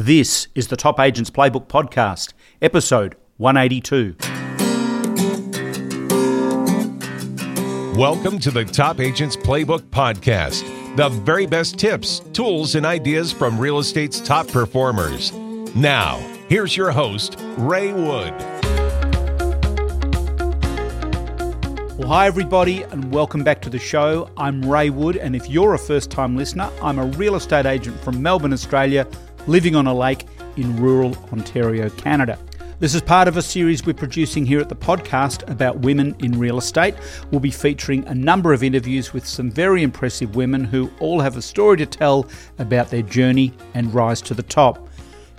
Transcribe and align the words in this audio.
This 0.00 0.46
is 0.54 0.68
the 0.68 0.76
Top 0.76 1.00
Agents 1.00 1.28
Playbook 1.28 1.66
Podcast, 1.66 2.32
episode 2.62 3.16
182. 3.38 4.14
Welcome 7.98 8.38
to 8.38 8.52
the 8.52 8.64
Top 8.64 9.00
Agents 9.00 9.36
Playbook 9.36 9.80
Podcast, 9.90 10.62
the 10.94 11.08
very 11.08 11.46
best 11.46 11.80
tips, 11.80 12.20
tools, 12.32 12.76
and 12.76 12.86
ideas 12.86 13.32
from 13.32 13.58
real 13.58 13.80
estate's 13.80 14.20
top 14.20 14.46
performers. 14.46 15.32
Now, 15.74 16.18
here's 16.48 16.76
your 16.76 16.92
host, 16.92 17.34
Ray 17.56 17.92
Wood. 17.92 18.34
Well, 21.98 22.06
hi, 22.06 22.28
everybody, 22.28 22.84
and 22.84 23.10
welcome 23.10 23.42
back 23.42 23.60
to 23.62 23.68
the 23.68 23.80
show. 23.80 24.30
I'm 24.36 24.64
Ray 24.64 24.90
Wood, 24.90 25.16
and 25.16 25.34
if 25.34 25.50
you're 25.50 25.74
a 25.74 25.78
first 25.78 26.12
time 26.12 26.36
listener, 26.36 26.70
I'm 26.80 27.00
a 27.00 27.06
real 27.06 27.34
estate 27.34 27.66
agent 27.66 27.98
from 27.98 28.22
Melbourne, 28.22 28.52
Australia, 28.52 29.04
living 29.48 29.74
on 29.74 29.86
a 29.86 29.94
lake 29.94 30.26
in 30.56 30.76
rural 30.76 31.16
Ontario, 31.32 31.88
Canada. 31.90 32.38
This 32.80 32.94
is 32.94 33.00
part 33.00 33.26
of 33.26 33.38
a 33.38 33.42
series 33.42 33.84
we're 33.84 33.94
producing 33.94 34.44
here 34.44 34.60
at 34.60 34.68
the 34.68 34.76
podcast 34.76 35.48
about 35.50 35.80
women 35.80 36.14
in 36.20 36.38
real 36.38 36.58
estate. 36.58 36.94
We'll 37.30 37.40
be 37.40 37.50
featuring 37.50 38.06
a 38.06 38.14
number 38.14 38.52
of 38.52 38.62
interviews 38.62 39.12
with 39.14 39.26
some 39.26 39.50
very 39.50 39.82
impressive 39.82 40.36
women 40.36 40.64
who 40.64 40.90
all 41.00 41.18
have 41.20 41.36
a 41.36 41.42
story 41.42 41.78
to 41.78 41.86
tell 41.86 42.28
about 42.58 42.90
their 42.90 43.02
journey 43.02 43.54
and 43.72 43.92
rise 43.92 44.20
to 44.22 44.34
the 44.34 44.42
top. 44.42 44.86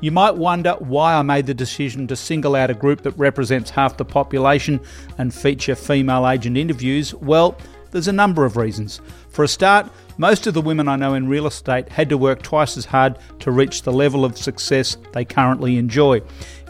You 0.01 0.11
might 0.11 0.35
wonder 0.35 0.73
why 0.79 1.13
I 1.13 1.21
made 1.21 1.45
the 1.45 1.53
decision 1.53 2.07
to 2.07 2.15
single 2.15 2.55
out 2.55 2.71
a 2.71 2.73
group 2.73 3.03
that 3.03 3.11
represents 3.11 3.69
half 3.69 3.95
the 3.95 4.05
population 4.05 4.79
and 5.17 5.33
feature 5.33 5.75
female 5.75 6.27
agent 6.27 6.57
interviews. 6.57 7.13
Well, 7.13 7.57
there's 7.91 8.07
a 8.07 8.13
number 8.13 8.45
of 8.45 8.57
reasons. 8.57 9.01
For 9.29 9.43
a 9.43 9.47
start, 9.47 9.89
most 10.17 10.47
of 10.47 10.53
the 10.53 10.61
women 10.61 10.87
I 10.87 10.95
know 10.95 11.13
in 11.13 11.27
real 11.27 11.47
estate 11.47 11.89
had 11.89 12.09
to 12.09 12.17
work 12.17 12.41
twice 12.41 12.77
as 12.77 12.85
hard 12.85 13.17
to 13.39 13.51
reach 13.51 13.83
the 13.83 13.93
level 13.93 14.25
of 14.25 14.37
success 14.37 14.97
they 15.13 15.25
currently 15.25 15.77
enjoy. 15.77 16.21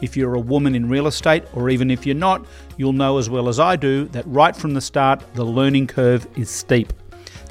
If 0.02 0.16
you're 0.16 0.36
a 0.36 0.40
woman 0.40 0.76
in 0.76 0.90
real 0.90 1.08
estate, 1.08 1.44
or 1.54 1.70
even 1.70 1.90
if 1.90 2.06
you're 2.06 2.16
not, 2.16 2.46
you'll 2.78 2.94
know 2.94 3.18
as 3.18 3.30
well 3.30 3.50
as 3.50 3.60
I 3.60 3.76
do 3.76 4.06
that 4.10 4.26
right 4.28 4.56
from 4.56 4.74
the 4.74 4.82
start, 4.82 5.24
the 5.34 5.44
learning 5.44 5.88
curve 5.88 6.28
is 6.36 6.50
steep. 6.50 6.94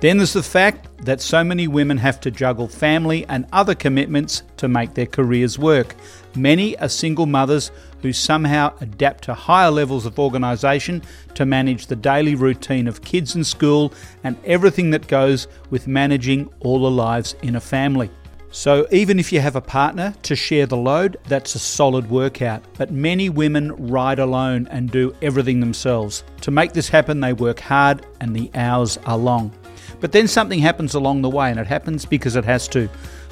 Then 0.00 0.19
there's 0.19 0.33
the 0.33 0.43
fact 0.45 1.05
that 1.05 1.21
so 1.21 1.43
many 1.43 1.67
women 1.67 1.97
have 1.98 2.21
to 2.21 2.31
juggle 2.31 2.69
family 2.69 3.27
and 3.28 3.47
other 3.53 3.75
commitments 3.75 4.45
to 4.59 4.69
make 4.69 4.95
their 4.95 5.06
careers 5.06 5.59
work. 5.59 5.97
Many 6.37 6.78
are 6.78 6.89
single 6.89 7.27
mothers 7.27 7.73
who 8.03 8.13
somehow 8.13 8.73
adapt 8.81 9.25
to 9.25 9.35
higher 9.35 9.71
levels 9.71 10.07
of 10.07 10.19
organisation 10.19 11.03
to 11.35 11.45
manage 11.45 11.87
the 11.87 11.97
daily 11.97 12.35
routine 12.35 12.87
of 12.87 13.03
kids 13.03 13.35
in 13.35 13.45
school 13.45 13.93
and 14.25 14.37
everything 14.45 14.91
that 14.91 15.09
goes 15.09 15.49
with 15.71 15.87
managing 15.87 16.49
all 16.61 16.83
the 16.83 16.91
lives 16.91 17.35
in 17.43 17.57
a 17.57 17.61
family. 17.61 18.11
So, 18.51 18.87
even 18.91 19.19
if 19.19 19.31
you 19.31 19.41
have 19.41 19.57
a 19.57 19.61
partner 19.61 20.15
to 20.23 20.35
share 20.35 20.65
the 20.65 20.77
load, 20.77 21.19
that's 21.29 21.55
a 21.55 21.59
solid 21.59 22.09
workout. 22.09 22.65
But 22.79 22.91
many 22.91 23.29
women 23.29 23.73
ride 23.91 24.19
alone 24.19 24.67
and 24.71 24.91
do 24.91 25.15
everything 25.21 25.61
themselves. 25.61 26.25
To 26.43 26.51
make 26.51 26.73
this 26.73 26.89
happen, 26.89 27.21
they 27.21 27.35
work 27.35 27.61
hard 27.61 28.07
and 28.21 28.35
the 28.35 28.51
hours 28.55 28.97
are 29.05 29.19
long. 29.19 29.53
But 30.01 30.12
then 30.12 30.27
something 30.29 30.61
happens 30.61 30.95
along 30.95 31.23
the 31.23 31.29
way, 31.29 31.51
and 31.51 31.61
it 31.61 31.67
happens 31.67 32.07
because 32.07 32.37
it 32.37 32.45
has 32.45 32.69
to. 32.69 32.89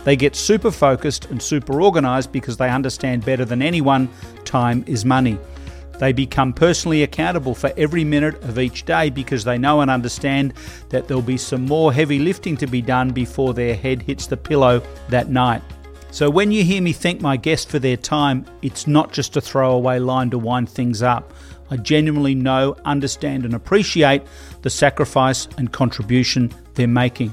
They 0.06 0.14
get 0.14 0.36
super 0.36 0.70
focused 0.70 1.24
and 1.32 1.42
super 1.42 1.82
organized 1.82 2.30
because 2.30 2.56
they 2.56 2.70
understand 2.70 3.24
better 3.24 3.44
than 3.44 3.60
anyone 3.60 4.08
time 4.44 4.84
is 4.86 5.04
money. 5.04 5.36
They 5.98 6.12
become 6.12 6.52
personally 6.52 7.02
accountable 7.02 7.56
for 7.56 7.72
every 7.76 8.04
minute 8.04 8.40
of 8.44 8.60
each 8.60 8.84
day 8.84 9.10
because 9.10 9.42
they 9.42 9.58
know 9.58 9.80
and 9.80 9.90
understand 9.90 10.54
that 10.90 11.08
there'll 11.08 11.22
be 11.24 11.36
some 11.36 11.64
more 11.64 11.92
heavy 11.92 12.20
lifting 12.20 12.56
to 12.58 12.68
be 12.68 12.80
done 12.80 13.10
before 13.10 13.52
their 13.52 13.74
head 13.74 14.00
hits 14.00 14.28
the 14.28 14.36
pillow 14.36 14.80
that 15.08 15.28
night. 15.28 15.60
So 16.12 16.30
when 16.30 16.52
you 16.52 16.62
hear 16.62 16.80
me 16.80 16.92
thank 16.92 17.20
my 17.20 17.36
guest 17.36 17.68
for 17.68 17.80
their 17.80 17.96
time, 17.96 18.46
it's 18.62 18.86
not 18.86 19.12
just 19.12 19.36
a 19.36 19.40
throwaway 19.40 19.98
line 19.98 20.30
to 20.30 20.38
wind 20.38 20.68
things 20.68 21.02
up. 21.02 21.32
I 21.68 21.78
genuinely 21.78 22.36
know, 22.36 22.76
understand, 22.84 23.44
and 23.44 23.54
appreciate 23.54 24.22
the 24.62 24.70
sacrifice 24.70 25.48
and 25.58 25.72
contribution 25.72 26.52
they're 26.74 26.86
making. 26.86 27.32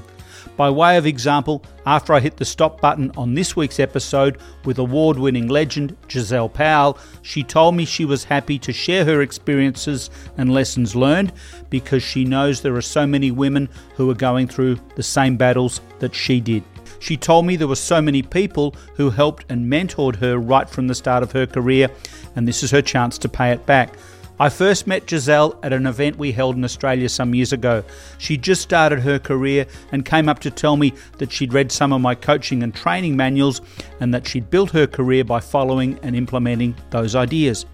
By 0.56 0.70
way 0.70 0.96
of 0.96 1.04
example, 1.04 1.64
after 1.84 2.14
I 2.14 2.20
hit 2.20 2.36
the 2.36 2.44
stop 2.44 2.80
button 2.80 3.10
on 3.16 3.34
this 3.34 3.56
week's 3.56 3.80
episode 3.80 4.38
with 4.64 4.78
award 4.78 5.18
winning 5.18 5.48
legend 5.48 5.96
Giselle 6.08 6.48
Powell, 6.48 6.96
she 7.22 7.42
told 7.42 7.74
me 7.74 7.84
she 7.84 8.04
was 8.04 8.22
happy 8.22 8.60
to 8.60 8.72
share 8.72 9.04
her 9.04 9.20
experiences 9.20 10.10
and 10.36 10.54
lessons 10.54 10.94
learned 10.94 11.32
because 11.70 12.04
she 12.04 12.24
knows 12.24 12.60
there 12.60 12.76
are 12.76 12.82
so 12.82 13.04
many 13.04 13.32
women 13.32 13.68
who 13.96 14.08
are 14.10 14.14
going 14.14 14.46
through 14.46 14.78
the 14.94 15.02
same 15.02 15.36
battles 15.36 15.80
that 15.98 16.14
she 16.14 16.40
did. 16.40 16.62
She 17.00 17.16
told 17.16 17.46
me 17.46 17.56
there 17.56 17.68
were 17.68 17.74
so 17.74 18.00
many 18.00 18.22
people 18.22 18.76
who 18.94 19.10
helped 19.10 19.44
and 19.48 19.70
mentored 19.70 20.16
her 20.16 20.38
right 20.38 20.70
from 20.70 20.86
the 20.86 20.94
start 20.94 21.24
of 21.24 21.32
her 21.32 21.46
career, 21.46 21.90
and 22.36 22.46
this 22.46 22.62
is 22.62 22.70
her 22.70 22.80
chance 22.80 23.18
to 23.18 23.28
pay 23.28 23.50
it 23.50 23.66
back. 23.66 23.94
I 24.40 24.48
first 24.48 24.88
met 24.88 25.08
Giselle 25.08 25.56
at 25.62 25.72
an 25.72 25.86
event 25.86 26.18
we 26.18 26.32
held 26.32 26.56
in 26.56 26.64
Australia 26.64 27.08
some 27.08 27.36
years 27.36 27.52
ago. 27.52 27.84
She 28.18 28.36
just 28.36 28.62
started 28.62 28.98
her 29.00 29.20
career 29.20 29.64
and 29.92 30.04
came 30.04 30.28
up 30.28 30.40
to 30.40 30.50
tell 30.50 30.76
me 30.76 30.92
that 31.18 31.30
she'd 31.30 31.52
read 31.52 31.70
some 31.70 31.92
of 31.92 32.00
my 32.00 32.16
coaching 32.16 32.64
and 32.64 32.74
training 32.74 33.16
manuals 33.16 33.60
and 34.00 34.12
that 34.12 34.26
she'd 34.26 34.50
built 34.50 34.70
her 34.70 34.88
career 34.88 35.22
by 35.22 35.38
following 35.38 36.00
and 36.02 36.16
implementing 36.16 36.74
those 36.90 37.14
ideas. 37.14 37.64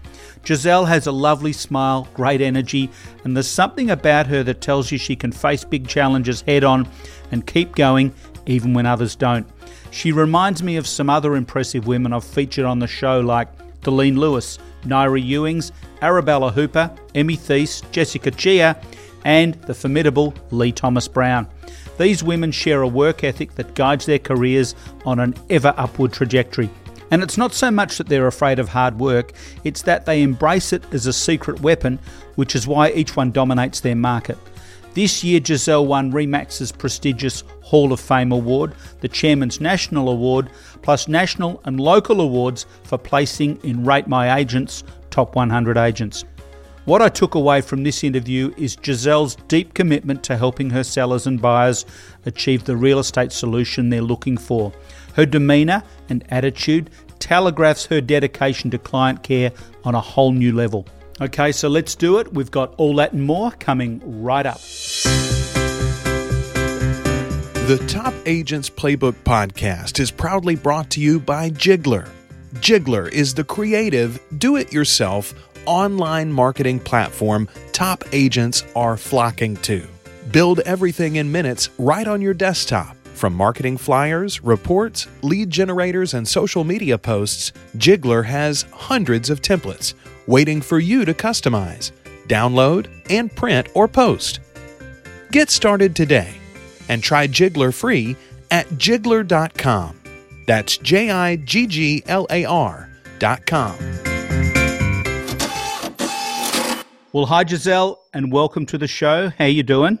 Giselle 0.45 0.85
has 0.85 1.07
a 1.07 1.11
lovely 1.11 1.51
smile, 1.51 2.07
great 2.13 2.41
energy, 2.41 2.91
and 3.23 3.35
there's 3.35 3.47
something 3.47 3.89
about 3.89 4.27
her 4.27 4.43
that 4.43 4.61
tells 4.61 4.91
you 4.91 4.99
she 4.99 5.15
can 5.15 5.31
face 5.31 5.63
big 5.63 5.87
challenges 5.87 6.41
head 6.41 6.63
on 6.63 6.87
and 7.31 7.47
keep 7.47 7.73
going 7.73 8.13
even 8.45 8.75
when 8.75 8.85
others 8.85 9.15
don't. 9.15 9.47
She 9.89 10.11
reminds 10.11 10.61
me 10.61 10.77
of 10.77 10.85
some 10.85 11.09
other 11.09 11.35
impressive 11.35 11.87
women 11.87 12.13
I've 12.13 12.23
featured 12.23 12.65
on 12.65 12.77
the 12.77 12.87
show, 12.87 13.19
like 13.19 13.49
Delene 13.81 14.17
Lewis, 14.17 14.59
Nairi 14.83 15.27
Ewings, 15.27 15.71
Arabella 16.01 16.51
Hooper, 16.51 16.91
Emmy 17.15 17.35
Thies, 17.35 17.83
Jessica 17.91 18.31
Chia, 18.31 18.79
and 19.23 19.55
the 19.61 19.73
formidable 19.73 20.33
Lee 20.51 20.71
Thomas 20.71 21.07
Brown. 21.07 21.47
These 21.97 22.23
women 22.23 22.51
share 22.51 22.81
a 22.81 22.87
work 22.87 23.23
ethic 23.23 23.55
that 23.55 23.75
guides 23.75 24.05
their 24.05 24.19
careers 24.19 24.75
on 25.05 25.19
an 25.19 25.35
ever 25.49 25.73
upward 25.77 26.13
trajectory. 26.13 26.69
And 27.11 27.21
it's 27.21 27.37
not 27.37 27.53
so 27.53 27.69
much 27.69 27.97
that 27.97 28.07
they're 28.07 28.27
afraid 28.27 28.57
of 28.57 28.69
hard 28.69 28.97
work, 28.97 29.33
it's 29.63 29.81
that 29.83 30.05
they 30.05 30.21
embrace 30.23 30.71
it 30.73 30.83
as 30.93 31.05
a 31.05 31.13
secret 31.13 31.59
weapon, 31.59 31.99
which 32.35 32.55
is 32.55 32.67
why 32.67 32.91
each 32.91 33.15
one 33.15 33.31
dominates 33.31 33.81
their 33.81 33.95
market. 33.95 34.37
This 34.93 35.23
year, 35.23 35.39
Giselle 35.43 35.85
won 35.85 36.11
Remax's 36.11 36.71
prestigious 36.71 37.43
Hall 37.61 37.93
of 37.93 37.99
Fame 37.99 38.31
award, 38.31 38.75
the 38.99 39.07
Chairman's 39.07 39.61
National 39.61 40.09
Award, 40.09 40.49
plus 40.81 41.07
national 41.07 41.61
and 41.63 41.79
local 41.79 42.19
awards 42.19 42.65
for 42.83 42.97
placing 42.97 43.57
in 43.63 43.85
Rate 43.85 44.07
My 44.07 44.37
Agents 44.37 44.83
Top 45.11 45.35
100 45.35 45.77
Agents. 45.77 46.25
What 46.85 47.03
I 47.03 47.09
took 47.09 47.35
away 47.35 47.61
from 47.61 47.83
this 47.83 48.03
interview 48.03 48.51
is 48.57 48.75
Giselle's 48.75 49.35
deep 49.47 49.75
commitment 49.75 50.23
to 50.23 50.35
helping 50.35 50.71
her 50.71 50.83
sellers 50.83 51.27
and 51.27 51.39
buyers 51.39 51.85
achieve 52.25 52.63
the 52.63 52.75
real 52.75 52.97
estate 52.97 53.31
solution 53.31 53.89
they're 53.89 54.01
looking 54.01 54.35
for. 54.35 54.73
Her 55.15 55.27
demeanour 55.27 55.83
and 56.09 56.25
attitude 56.29 56.89
telegraphs 57.19 57.85
her 57.85 58.01
dedication 58.01 58.71
to 58.71 58.79
client 58.79 59.21
care 59.21 59.51
on 59.83 59.93
a 59.93 60.01
whole 60.01 60.31
new 60.31 60.55
level. 60.55 60.87
Okay, 61.21 61.51
so 61.51 61.69
let's 61.69 61.93
do 61.93 62.17
it. 62.17 62.33
We've 62.33 62.49
got 62.49 62.73
all 62.77 62.95
that 62.95 63.13
and 63.13 63.23
more 63.23 63.51
coming 63.51 64.01
right 64.23 64.47
up. 64.47 64.59
The 67.67 67.77
Top 67.87 68.15
Agents 68.25 68.71
Playbook 68.71 69.13
podcast 69.23 69.99
is 69.99 70.09
proudly 70.09 70.55
brought 70.55 70.89
to 70.91 70.99
you 70.99 71.19
by 71.19 71.51
Jigglar. 71.51 72.09
Jigglar 72.55 73.07
is 73.07 73.33
the 73.33 73.43
creative, 73.43 74.21
do 74.37 74.57
it 74.57 74.73
yourself 74.73 75.33
online 75.65 76.31
marketing 76.31 76.79
platform 76.79 77.47
top 77.71 78.03
agents 78.11 78.63
are 78.75 78.97
flocking 78.97 79.55
to. 79.57 79.87
Build 80.31 80.59
everything 80.61 81.15
in 81.15 81.31
minutes 81.31 81.69
right 81.77 82.07
on 82.07 82.21
your 82.21 82.33
desktop. 82.33 82.95
From 83.13 83.33
marketing 83.33 83.77
flyers, 83.77 84.43
reports, 84.43 85.07
lead 85.21 85.49
generators, 85.49 86.13
and 86.13 86.27
social 86.27 86.63
media 86.63 86.97
posts, 86.97 87.53
Jigglar 87.77 88.25
has 88.25 88.63
hundreds 88.73 89.29
of 89.29 89.41
templates 89.41 89.93
waiting 90.27 90.61
for 90.61 90.79
you 90.79 91.05
to 91.05 91.13
customize, 91.13 91.91
download, 92.27 92.87
and 93.09 93.33
print 93.35 93.67
or 93.75 93.87
post. 93.87 94.39
Get 95.31 95.49
started 95.49 95.95
today 95.95 96.33
and 96.89 97.03
try 97.03 97.27
Jigglar 97.27 97.73
free 97.73 98.15
at 98.49 98.67
jigglar.com. 98.69 100.00
That's 100.47 100.77
J 100.77 101.11
I 101.11 101.35
G 101.37 101.67
G 101.67 102.03
L 102.07 102.27
A 102.29 102.45
R 102.45 102.89
dot 103.19 103.45
com. 103.45 103.77
Well, 107.13 107.25
hi 107.25 107.45
Giselle, 107.45 108.01
and 108.13 108.31
welcome 108.31 108.65
to 108.67 108.77
the 108.77 108.87
show. 108.87 109.29
How 109.37 109.45
you 109.45 109.63
doing? 109.63 109.99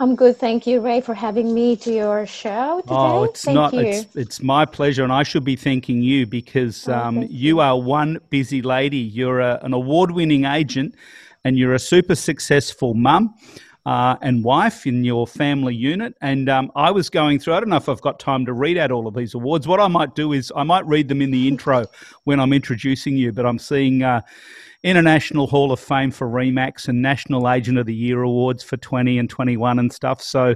I'm 0.00 0.14
good, 0.14 0.36
thank 0.36 0.66
you, 0.66 0.80
Ray, 0.80 1.00
for 1.00 1.14
having 1.14 1.52
me 1.52 1.74
to 1.76 1.92
your 1.92 2.24
show 2.26 2.80
today. 2.82 2.94
Oh, 2.94 3.24
it's 3.24 3.44
thank 3.44 3.54
not. 3.54 3.72
you. 3.72 3.80
It's, 3.80 4.16
it's 4.16 4.42
my 4.42 4.64
pleasure, 4.64 5.02
and 5.02 5.12
I 5.12 5.24
should 5.24 5.44
be 5.44 5.56
thanking 5.56 6.02
you 6.02 6.24
because 6.26 6.88
Oh, 6.88 6.94
um, 6.94 7.16
thank 7.16 7.32
you 7.32 7.58
are 7.58 7.80
one 7.80 8.20
busy 8.30 8.62
lady. 8.62 8.98
You're 8.98 9.40
a, 9.40 9.58
an 9.62 9.72
award-winning 9.72 10.44
agent, 10.44 10.94
and 11.44 11.58
you're 11.58 11.74
a 11.74 11.80
super 11.80 12.14
successful 12.14 12.94
mum. 12.94 13.34
Uh, 13.88 14.18
and 14.20 14.44
wife 14.44 14.86
in 14.86 15.02
your 15.02 15.26
family 15.26 15.74
unit. 15.74 16.14
And 16.20 16.50
um, 16.50 16.70
I 16.76 16.90
was 16.90 17.08
going 17.08 17.38
through, 17.38 17.54
I 17.54 17.60
don't 17.60 17.70
know 17.70 17.76
if 17.76 17.88
I've 17.88 18.02
got 18.02 18.20
time 18.20 18.44
to 18.44 18.52
read 18.52 18.76
out 18.76 18.90
all 18.90 19.06
of 19.06 19.14
these 19.14 19.32
awards. 19.32 19.66
What 19.66 19.80
I 19.80 19.88
might 19.88 20.14
do 20.14 20.34
is 20.34 20.52
I 20.54 20.62
might 20.62 20.86
read 20.86 21.08
them 21.08 21.22
in 21.22 21.30
the 21.30 21.48
intro 21.48 21.86
when 22.24 22.38
I'm 22.38 22.52
introducing 22.52 23.16
you, 23.16 23.32
but 23.32 23.46
I'm 23.46 23.58
seeing 23.58 24.02
uh, 24.02 24.20
International 24.82 25.46
Hall 25.46 25.72
of 25.72 25.80
Fame 25.80 26.10
for 26.10 26.28
Remax 26.28 26.88
and 26.88 27.00
National 27.00 27.48
Agent 27.48 27.78
of 27.78 27.86
the 27.86 27.94
Year 27.94 28.20
awards 28.20 28.62
for 28.62 28.76
20 28.76 29.18
and 29.18 29.30
21 29.30 29.78
and 29.78 29.90
stuff. 29.90 30.20
So, 30.20 30.54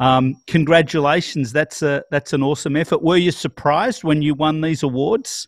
um, 0.00 0.34
congratulations! 0.48 1.52
That's 1.52 1.80
a 1.80 2.02
that's 2.10 2.32
an 2.32 2.42
awesome 2.42 2.74
effort. 2.74 3.00
Were 3.00 3.16
you 3.16 3.30
surprised 3.30 4.02
when 4.02 4.20
you 4.20 4.34
won 4.34 4.60
these 4.60 4.82
awards? 4.82 5.46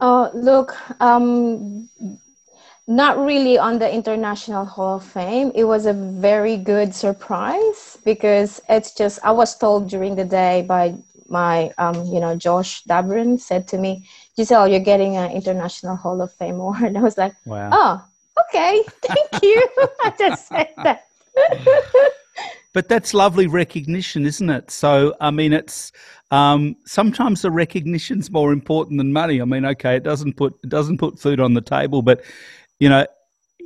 Oh, 0.00 0.28
look, 0.34 0.76
um, 1.00 1.88
not 2.88 3.18
really 3.18 3.58
on 3.58 3.78
the 3.78 3.92
International 3.92 4.64
Hall 4.64 4.96
of 4.96 5.04
Fame. 5.04 5.50
It 5.54 5.64
was 5.64 5.86
a 5.86 5.92
very 5.92 6.56
good 6.56 6.94
surprise 6.94 7.98
because 8.04 8.60
it's 8.68 8.94
just 8.94 9.18
I 9.24 9.32
was 9.32 9.56
told 9.56 9.88
during 9.88 10.14
the 10.14 10.24
day 10.24 10.62
by 10.62 10.94
my 11.28 11.72
um, 11.78 12.06
you 12.06 12.20
know 12.20 12.36
Josh 12.36 12.84
Dabrin 12.84 13.40
said 13.40 13.66
to 13.68 13.78
me, 13.78 14.08
Giselle, 14.36 14.68
you're 14.68 14.80
getting 14.80 15.16
an 15.16 15.32
International 15.32 15.96
Hall 15.96 16.20
of 16.20 16.32
Fame 16.34 16.60
award. 16.60 16.96
I 16.96 17.00
was 17.00 17.18
like, 17.18 17.34
wow. 17.44 17.70
oh, 17.72 18.04
okay, 18.48 18.82
thank 19.02 19.42
you. 19.42 19.66
I 20.04 20.14
just 20.16 20.48
said 20.48 20.68
that. 20.84 21.06
but 22.72 22.88
that's 22.88 23.12
lovely 23.12 23.48
recognition, 23.48 24.24
isn't 24.24 24.48
it? 24.48 24.70
So 24.70 25.12
I 25.20 25.32
mean, 25.32 25.52
it's 25.52 25.90
um, 26.30 26.76
sometimes 26.84 27.42
the 27.42 27.50
recognition's 27.50 28.30
more 28.30 28.52
important 28.52 28.98
than 28.98 29.12
money. 29.12 29.42
I 29.42 29.44
mean, 29.44 29.64
okay, 29.64 29.96
it 29.96 30.04
doesn't 30.04 30.34
put 30.34 30.54
it 30.62 30.70
doesn't 30.70 30.98
put 30.98 31.18
food 31.18 31.40
on 31.40 31.54
the 31.54 31.60
table, 31.60 32.00
but 32.00 32.22
you 32.78 32.88
know, 32.88 33.06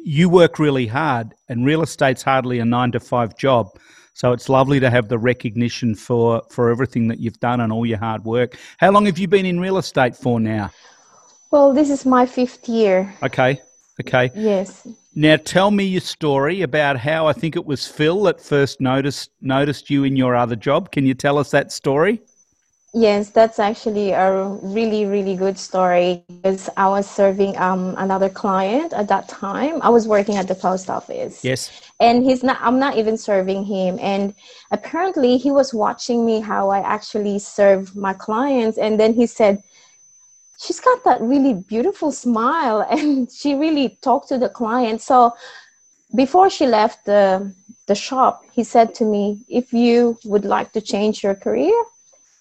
you 0.05 0.29
work 0.29 0.59
really 0.59 0.87
hard, 0.87 1.35
and 1.49 1.65
real 1.65 1.83
estate's 1.83 2.23
hardly 2.23 2.59
a 2.59 2.65
nine 2.65 2.93
to 2.93 3.01
five 3.01 3.37
job. 3.37 3.69
So 4.15 4.33
it's 4.33 4.49
lovely 4.49 4.81
to 4.81 4.91
have 4.91 5.09
the 5.09 5.19
recognition 5.19 5.95
for 5.95 6.43
for 6.51 6.71
everything 6.71 7.09
that 7.09 7.21
you've 7.21 7.41
done 7.41 7.61
and 7.61 7.73
all 7.73 7.87
your 7.87 7.99
hard 7.99 8.25
work. 8.25 8.59
How 8.79 8.91
long 8.91 9.07
have 9.07 9.19
you 9.19 9.29
been 9.29 9.47
in 9.47 9.61
real 9.61 9.79
estate 9.79 10.17
for 10.17 10.41
now? 10.41 10.71
Well, 11.51 11.73
this 11.73 11.91
is 11.91 12.07
my 12.07 12.27
fifth 12.27 12.69
year. 12.69 13.13
Okay. 13.23 13.61
Okay. 14.01 14.31
Yes. 14.35 14.87
Now 15.15 15.37
tell 15.37 15.71
me 15.71 15.85
your 15.85 16.01
story 16.01 16.63
about 16.63 16.97
how 16.97 17.27
I 17.27 17.33
think 17.33 17.57
it 17.57 17.67
was 17.67 17.87
Phil 17.87 18.23
that 18.25 18.41
first 18.41 18.81
noticed 18.81 19.31
noticed 19.41 19.91
you 19.91 20.05
in 20.05 20.17
your 20.17 20.37
other 20.37 20.57
job. 20.57 20.93
Can 20.93 21.05
you 21.07 21.15
tell 21.15 21.37
us 21.39 21.51
that 21.51 21.73
story? 21.73 22.23
Yes, 22.93 23.31
that's 23.31 23.61
actually 23.61 24.11
a 24.11 24.45
really, 24.63 25.07
really 25.07 25.37
good 25.37 25.57
story 25.57 26.25
because 26.27 26.69
I 26.77 26.89
was 26.89 27.09
serving 27.09 27.57
um, 27.57 27.95
another 27.99 28.29
client 28.29 28.93
at 28.93 29.07
that 29.09 29.29
time. 29.29 29.81
I 29.81 29.91
was 29.91 30.09
working 30.09 30.37
at 30.37 30.49
the 30.49 30.57
post 30.57 30.91
office. 30.91 31.45
Yes. 31.45 31.71
And 32.01 32.25
he's 32.25 32.43
not, 32.43 32.59
I'm 32.61 32.81
not 32.81 32.97
even 32.97 33.17
serving 33.17 33.65
him. 33.65 33.97
And 34.01 34.35
apparently 34.73 35.37
he 35.37 35.53
was 35.53 35.73
watching 35.73 36.27
me 36.27 36.41
how 36.41 36.71
I 36.71 36.81
actually 36.81 37.39
serve 37.39 37.95
my 37.95 38.13
clients. 38.13 38.77
And 38.77 38.99
then 38.99 39.15
he 39.15 39.27
said, 39.27 39.63
She's 40.59 40.81
got 40.81 41.05
that 41.05 41.23
really 41.23 41.55
beautiful 41.55 42.13
smile 42.13 42.83
and 42.91 43.31
she 43.31 43.55
really 43.55 43.99
talked 44.03 44.29
to 44.29 44.39
the 44.39 44.49
client. 44.49 45.01
So 45.01 45.33
before 46.17 46.51
she 46.51 46.67
left 46.67 47.07
the, 47.07 47.55
the 47.87 47.95
shop, 47.95 48.43
he 48.53 48.65
said 48.65 48.95
to 48.97 49.05
me, 49.05 49.45
If 49.49 49.73
you 49.73 50.19
would 50.25 50.45
like 50.45 50.73
to 50.73 50.81
change 50.81 51.23
your 51.23 51.37
career, 51.37 51.73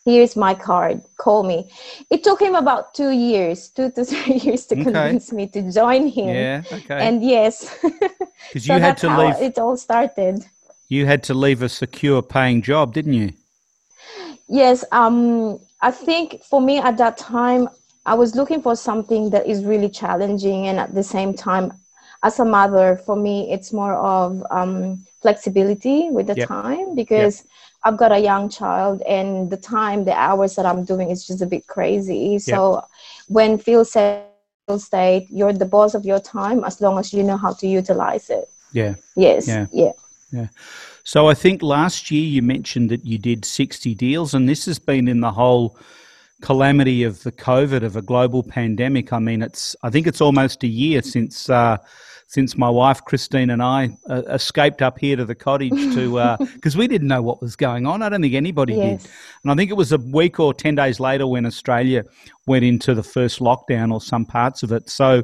here's 0.06 0.36
my 0.36 0.54
card 0.54 1.02
call 1.18 1.44
me. 1.44 1.70
It 2.10 2.24
took 2.24 2.42
him 2.42 2.56
about 2.56 2.94
two 2.94 3.12
years 3.12 3.70
two 3.70 3.92
to 3.92 4.06
three 4.12 4.36
years 4.36 4.66
to 4.68 4.76
okay. 4.76 4.84
convince 4.84 5.32
me 5.32 5.48
to 5.48 5.72
join 5.72 6.08
him. 6.08 6.30
Yeah 6.30 6.64
okay. 6.72 7.08
And 7.08 7.24
yes. 7.24 7.78
Because 8.48 8.66
so 8.66 8.76
you 8.76 8.80
had 8.80 8.98
to 9.00 9.16
leave 9.16 9.36
it 9.42 9.60
all 9.60 9.78
started. 9.78 10.44
You 10.88 11.06
had 11.06 11.22
to 11.24 11.34
leave 11.34 11.62
a 11.62 11.70
secure 11.70 12.22
paying 12.22 12.62
job 12.62 12.94
didn't 12.94 13.14
you? 13.14 13.34
Yes 14.48 14.84
um 14.92 15.60
i 15.82 15.92
think 15.92 16.44
for 16.44 16.60
me 16.62 16.78
at 16.78 16.98
that 16.98 17.18
time 17.18 17.70
i 18.06 18.14
was 18.14 18.36
looking 18.36 18.62
for 18.62 18.76
something 18.76 19.30
that 19.30 19.46
is 19.48 19.64
really 19.64 19.90
challenging 19.90 20.68
and 20.68 20.80
at 20.80 20.94
the 20.94 21.04
same 21.04 21.34
time 21.34 21.72
as 22.24 22.40
a 22.40 22.46
mother 22.46 23.00
for 23.06 23.16
me 23.16 23.52
it's 23.54 23.72
more 23.72 23.94
of 23.94 24.44
um, 24.52 25.06
flexibility 25.22 26.10
with 26.10 26.28
the 26.28 26.36
yep. 26.36 26.48
time 26.48 26.96
because 26.96 27.42
yep 27.42 27.50
I've 27.84 27.98
got 27.98 28.12
a 28.12 28.20
young 28.20 28.50
child, 28.50 29.02
and 29.04 29.50
the 29.50 29.58
time, 29.58 30.04
the 30.04 30.14
hours 30.14 30.56
that 30.56 30.66
I'm 30.66 30.84
doing 30.84 31.10
is 31.10 31.26
just 31.26 31.42
a 31.42 31.46
bit 31.46 31.68
crazy. 31.68 32.38
So 32.40 32.76
yep. 32.76 32.84
when 33.28 33.58
Phil 33.58 33.86
said, 33.86 34.26
state, 34.78 35.28
you're 35.32 35.54
the 35.54 35.66
boss 35.66 35.96
of 35.96 36.06
your 36.06 36.20
time 36.20 36.64
as 36.64 36.80
long 36.80 37.00
as 37.00 37.12
you 37.12 37.24
know 37.24 37.38
how 37.38 37.54
to 37.54 37.68
utilize 37.68 38.30
it. 38.30 38.48
Yeah. 38.72 38.96
Yes. 39.16 39.48
Yeah. 39.48 39.66
Yeah. 39.72 39.92
Yeah. 40.32 40.48
So 41.04 41.28
I 41.28 41.34
think 41.34 41.64
last 41.64 42.12
year 42.12 42.24
you 42.24 42.44
mentioned 42.44 42.92
that 42.92 43.04
you 43.04 43.18
did 43.18 43.46
60 43.46 43.96
deals, 43.96 44.36
and 44.36 44.48
this 44.48 44.66
has 44.66 44.78
been 44.78 45.08
in 45.08 45.22
the 45.22 45.32
whole 45.32 45.76
calamity 46.42 47.04
of 47.04 47.24
the 47.24 47.32
COVID 47.32 47.84
of 47.84 47.96
a 47.96 48.02
global 48.02 48.44
pandemic. 48.44 49.12
I 49.12 49.20
mean, 49.20 49.42
it's 49.42 49.76
I 49.82 49.90
think 49.90 50.06
it's 50.06 50.22
almost 50.22 50.64
a 50.64 50.68
year 50.68 51.02
since 51.02 51.50
uh, 51.50 51.78
since 52.30 52.56
my 52.56 52.70
wife 52.70 53.04
Christine 53.06 53.50
and 53.50 53.62
I 53.62 53.98
uh, 54.08 54.22
escaped 54.30 54.84
up 54.84 55.00
here 55.00 55.16
to 55.16 55.26
the 55.26 55.34
cottage 55.34 55.72
to 55.72 56.38
because 56.54 56.76
uh, 56.76 56.78
we 56.80 56.88
didn't 56.88 57.08
know 57.08 57.24
what 57.24 57.42
was 57.42 57.56
going 57.56 57.88
on. 57.88 58.04
I 58.04 58.10
don't 58.10 58.22
think 58.22 58.36
anybody 58.36 58.76
yes. 58.76 59.02
did, 59.02 59.12
and 59.44 59.52
I 59.52 59.56
think 59.56 59.72
it 59.72 59.74
was 59.74 59.92
a 59.92 59.98
week 59.98 60.40
or 60.40 60.54
ten 60.54 60.76
days 60.76 61.00
later 61.00 61.26
when 61.26 61.48
Australia 61.48 62.04
went 62.46 62.64
into 62.64 62.94
the 62.94 63.02
first 63.02 63.40
lockdown 63.40 63.92
or 63.92 64.00
some 64.00 64.26
parts 64.26 64.62
of 64.62 64.72
it. 64.72 64.92
So, 64.92 65.24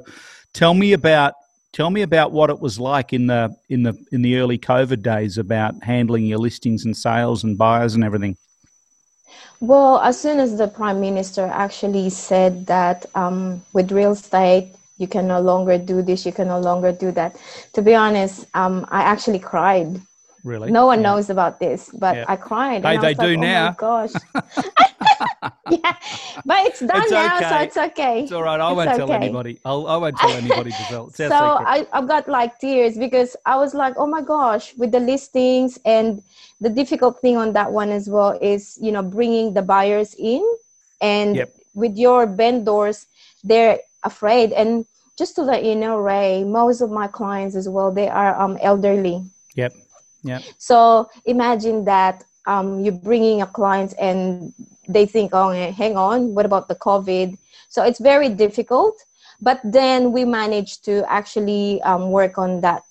tell 0.54 0.74
me 0.74 0.94
about 0.94 1.36
tell 1.74 1.92
me 1.92 2.02
about 2.02 2.32
what 2.32 2.50
it 2.50 2.60
was 2.60 2.80
like 2.80 3.14
in 3.14 3.28
the 3.28 3.56
in 3.70 3.84
the 3.84 3.94
in 4.12 4.24
the 4.24 4.38
early 4.38 4.58
COVID 4.58 5.04
days 5.04 5.38
about 5.38 5.76
handling 5.84 6.26
your 6.26 6.40
listings 6.40 6.86
and 6.86 6.98
sales 6.98 7.44
and 7.44 7.56
buyers 7.56 7.94
and 7.94 8.04
everything. 8.04 8.36
Well, 9.60 10.00
as 10.00 10.20
soon 10.20 10.40
as 10.40 10.58
the 10.58 10.68
prime 10.68 11.00
minister 11.00 11.46
actually 11.46 12.10
said 12.10 12.66
that 12.66 13.06
um, 13.14 13.64
with 13.74 13.92
real 13.92 14.14
estate 14.14 14.74
you 14.98 15.08
can 15.08 15.28
no 15.28 15.40
longer 15.42 15.78
do 15.78 16.02
this 16.02 16.26
you 16.26 16.32
can 16.32 16.48
no 16.48 16.60
longer 16.60 16.92
do 16.92 17.12
that. 17.12 17.36
To 17.74 17.82
be 17.82 17.96
honest 17.96 18.46
um, 18.54 18.86
i 18.90 19.02
actually 19.02 19.40
cried. 19.40 20.02
Really? 20.44 20.72
No 20.72 20.86
one 20.86 21.00
yeah. 21.00 21.10
knows 21.10 21.30
about 21.30 21.60
this 21.60 21.90
but 21.94 22.16
yeah. 22.16 22.26
i 22.28 22.36
cried 22.36 22.84
hey, 22.84 22.98
they 22.98 23.14
do 23.14 23.32
like, 23.32 23.40
now. 23.40 23.70
oh 23.70 23.76
gosh. 23.78 24.14
Yeah. 25.72 25.96
But 26.46 26.68
it's 26.68 26.80
done 26.80 27.02
it's 27.02 27.12
now 27.12 27.38
okay. 27.38 27.50
so 27.50 27.58
it's 27.58 27.78
okay. 27.78 28.24
It's 28.24 28.32
all 28.32 28.44
right. 28.44 28.60
I 28.60 28.70
it's 28.70 28.76
won't 28.76 28.90
okay. 28.90 28.98
tell 28.98 29.12
anybody. 29.12 29.60
I'll, 29.66 29.88
i 29.88 29.98
won't 29.98 30.18
tell 30.18 30.32
anybody 30.32 30.72
to 30.72 30.84
tell 30.88 31.10
so 31.10 31.34
I, 31.34 31.88
i've 31.92 32.08
got 32.08 32.28
like 32.28 32.60
tears 32.60 32.98
because 32.98 33.36
i 33.46 33.56
was 33.56 33.74
like 33.74 33.96
oh 33.98 34.06
my 34.06 34.22
gosh 34.22 34.74
with 34.78 34.92
the 34.92 35.00
listings. 35.00 35.80
And 35.86 36.22
the 36.62 36.70
difficult 36.70 37.20
thing 37.20 37.38
on 37.38 37.54
that 37.54 37.72
one 37.72 37.90
as 37.90 38.08
well 38.08 38.38
is 38.42 38.78
you 38.82 38.92
know 38.92 39.02
bringing 39.02 39.54
the 39.54 39.62
buyers 39.62 40.16
in. 40.20 40.44
And 41.02 41.36
yep. 41.36 41.56
with 41.74 41.98
your 41.98 42.28
vendors 42.28 43.08
they're 43.44 43.80
afraid. 44.06 44.54
And 44.54 44.86
just 45.18 45.36
to 45.36 45.42
let 45.42 45.64
you 45.64 45.76
know, 45.76 45.98
Ray, 45.98 46.44
most 46.44 46.82
of 46.82 46.92
my 46.92 47.08
clients 47.08 47.56
as 47.56 47.68
well, 47.68 47.92
they 47.92 48.08
are 48.08 48.40
um, 48.40 48.58
elderly. 48.62 49.24
Yep. 49.56 49.74
Yep. 50.24 50.42
So 50.58 51.10
imagine 51.26 51.86
that 51.86 52.24
um, 52.48 52.82
you're 52.82 52.94
bringing 52.94 53.42
a 53.42 53.48
client 53.48 53.94
and 54.00 54.54
they 54.88 55.06
think, 55.06 55.32
oh, 55.34 55.52
hang 55.72 55.98
on, 55.98 56.36
what 56.36 56.46
about 56.46 56.68
the 56.68 56.76
COVID? 56.76 57.38
So 57.70 57.84
it's 57.84 58.00
very 58.00 58.30
difficult. 58.30 58.96
But 59.42 59.60
then 59.64 60.12
we 60.12 60.26
managed 60.26 60.86
to 60.86 61.04
actually 61.12 61.82
um, 61.82 62.12
work 62.12 62.38
on 62.38 62.62
that. 62.62 62.84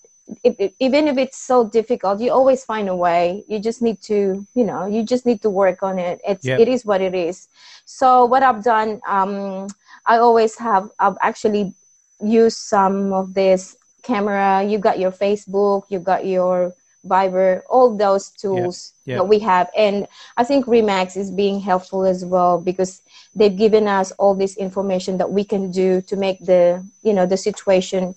If, 0.42 0.56
if, 0.58 0.72
even 0.78 1.08
if 1.08 1.18
it's 1.18 1.38
so 1.38 1.68
difficult, 1.68 2.20
you 2.20 2.30
always 2.30 2.64
find 2.64 2.88
a 2.88 2.96
way. 2.96 3.44
You 3.48 3.58
just 3.58 3.82
need 3.82 4.00
to, 4.02 4.46
you 4.54 4.64
know, 4.64 4.86
you 4.86 5.02
just 5.02 5.26
need 5.26 5.42
to 5.42 5.50
work 5.50 5.82
on 5.82 5.98
it. 5.98 6.20
It's 6.26 6.44
yep. 6.44 6.60
it 6.60 6.68
is 6.68 6.84
what 6.84 7.00
it 7.00 7.14
is. 7.14 7.48
So 7.84 8.24
what 8.24 8.42
I've 8.42 8.64
done, 8.64 9.00
um, 9.06 9.68
I 10.06 10.18
always 10.18 10.58
have 10.58 10.90
I've 10.98 11.16
actually 11.20 11.74
used 12.20 12.58
some 12.58 13.12
of 13.12 13.34
this 13.34 13.76
camera. 14.02 14.62
You 14.62 14.78
got 14.78 14.98
your 14.98 15.12
Facebook, 15.12 15.84
you 15.88 15.98
got 15.98 16.26
your 16.26 16.74
Viber, 17.06 17.62
all 17.68 17.96
those 17.96 18.30
tools 18.30 18.92
yeah, 19.04 19.14
yeah. 19.14 19.18
that 19.18 19.24
we 19.28 19.38
have. 19.40 19.68
And 19.76 20.06
I 20.36 20.44
think 20.44 20.66
Remax 20.66 21.16
is 21.16 21.30
being 21.30 21.60
helpful 21.60 22.04
as 22.04 22.24
well 22.24 22.60
because 22.60 23.02
they've 23.34 23.56
given 23.56 23.86
us 23.88 24.10
all 24.12 24.34
this 24.34 24.56
information 24.56 25.18
that 25.18 25.30
we 25.30 25.44
can 25.44 25.70
do 25.70 26.00
to 26.02 26.16
make 26.16 26.40
the 26.44 26.84
you 27.02 27.12
know 27.12 27.26
the 27.26 27.36
situation 27.36 28.14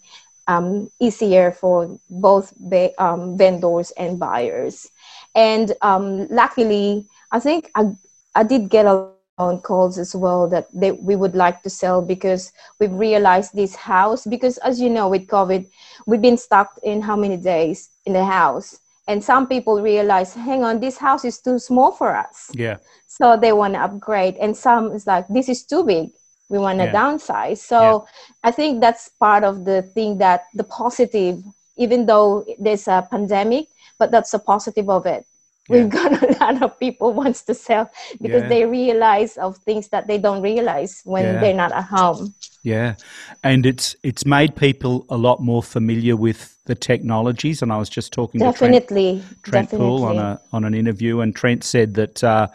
um, 0.48 0.90
easier 1.00 1.52
for 1.52 2.00
both 2.10 2.54
ba- 2.58 2.96
um, 3.02 3.38
vendors 3.38 3.92
and 3.92 4.20
buyers. 4.20 4.90
And 5.36 5.74
um, 5.82 6.28
luckily, 6.30 7.06
I 7.32 7.40
think 7.40 7.70
I 7.76 7.92
I 8.36 8.44
did 8.44 8.70
get 8.70 8.86
a 8.86 9.17
on 9.38 9.60
calls 9.62 9.98
as 9.98 10.16
well 10.16 10.48
that 10.48 10.68
they, 10.74 10.92
we 10.92 11.16
would 11.16 11.36
like 11.36 11.62
to 11.62 11.70
sell 11.70 12.02
because 12.02 12.52
we've 12.80 12.94
realized 12.94 13.56
this 13.56 13.76
house 13.76 14.26
because 14.26 14.58
as 14.60 14.80
you 14.80 14.90
know 14.90 15.08
with 15.08 15.28
covid 15.28 15.68
we've 16.08 16.22
been 16.22 16.38
stuck 16.38 16.80
in 16.84 17.02
how 17.02 17.16
many 17.16 17.38
days 17.38 17.90
in 18.06 18.14
the 18.14 18.26
house? 18.26 18.80
And 19.08 19.24
some 19.24 19.48
people 19.48 19.82
realize 19.82 20.34
hang 20.34 20.64
on 20.64 20.80
this 20.80 20.98
house 20.98 21.24
is 21.24 21.40
too 21.40 21.60
small 21.60 21.92
for 21.92 22.16
us. 22.16 22.52
Yeah. 22.54 22.78
So 23.08 23.38
they 23.38 23.54
want 23.54 23.76
to 23.76 23.82
upgrade 23.82 24.36
and 24.36 24.56
some 24.56 24.92
is 24.92 25.06
like 25.06 25.28
this 25.28 25.48
is 25.48 25.64
too 25.64 25.84
big. 25.84 26.10
We 26.50 26.58
want 26.58 26.80
to 26.80 26.86
yeah. 26.86 26.94
downsize. 26.94 27.60
So 27.60 27.80
yeah. 27.80 28.50
i 28.50 28.52
think 28.52 28.82
that's 28.82 29.10
part 29.20 29.44
of 29.44 29.66
the 29.66 29.82
thing 29.96 30.18
that 30.18 30.46
the 30.54 30.64
positive 30.64 31.44
even 31.78 32.06
though 32.06 32.46
there's 32.60 32.88
a 32.88 33.08
pandemic 33.12 33.68
but 34.00 34.12
that's 34.12 34.32
the 34.32 34.40
positive 34.40 34.90
of 34.90 35.06
it 35.06 35.26
we've 35.70 35.90
got 35.90 36.12
a 36.24 36.32
lot 36.40 36.62
of 36.64 36.80
people 36.80 37.14
wants 37.14 37.44
to 37.44 37.54
sell 37.54 37.90
because 38.22 38.44
Yeah. 38.44 38.50
they 38.50 38.66
realize 38.66 39.38
of 39.38 39.58
things 39.58 39.90
that 39.90 40.08
they 40.08 40.18
don't 40.18 40.42
realize 40.42 41.02
when 41.04 41.26
Yeah. 41.26 41.40
they're 41.42 41.54
not 41.54 41.72
at 41.72 41.86
home 41.86 42.34
Yeah, 42.64 42.96
and 43.44 43.66
it's 43.66 43.96
it's 44.04 44.26
made 44.26 44.56
people 44.56 45.06
a 45.10 45.18
lot 45.18 45.40
more 45.42 45.64
familiar 45.64 46.16
with 46.18 46.42
the 46.66 46.76
technologies. 46.76 47.62
And 47.62 47.72
I 47.72 47.78
was 47.78 47.90
just 47.90 48.12
talking 48.12 48.42
to 48.42 48.52
Trent, 48.52 48.88
definitely 48.88 49.24
Trent 49.44 49.70
definitely 49.72 49.88
Poole 49.88 50.04
on 50.04 50.18
a 50.20 50.40
on 50.52 50.64
an 50.66 50.74
interview, 50.74 51.22
and 51.22 51.34
Trent 51.36 51.64
said 51.64 51.94
that 51.94 52.24
uh, 52.24 52.48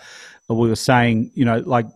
we 0.48 0.68
were 0.68 0.76
saying, 0.76 1.30
you 1.34 1.44
know, 1.44 1.58
like. 1.64 1.86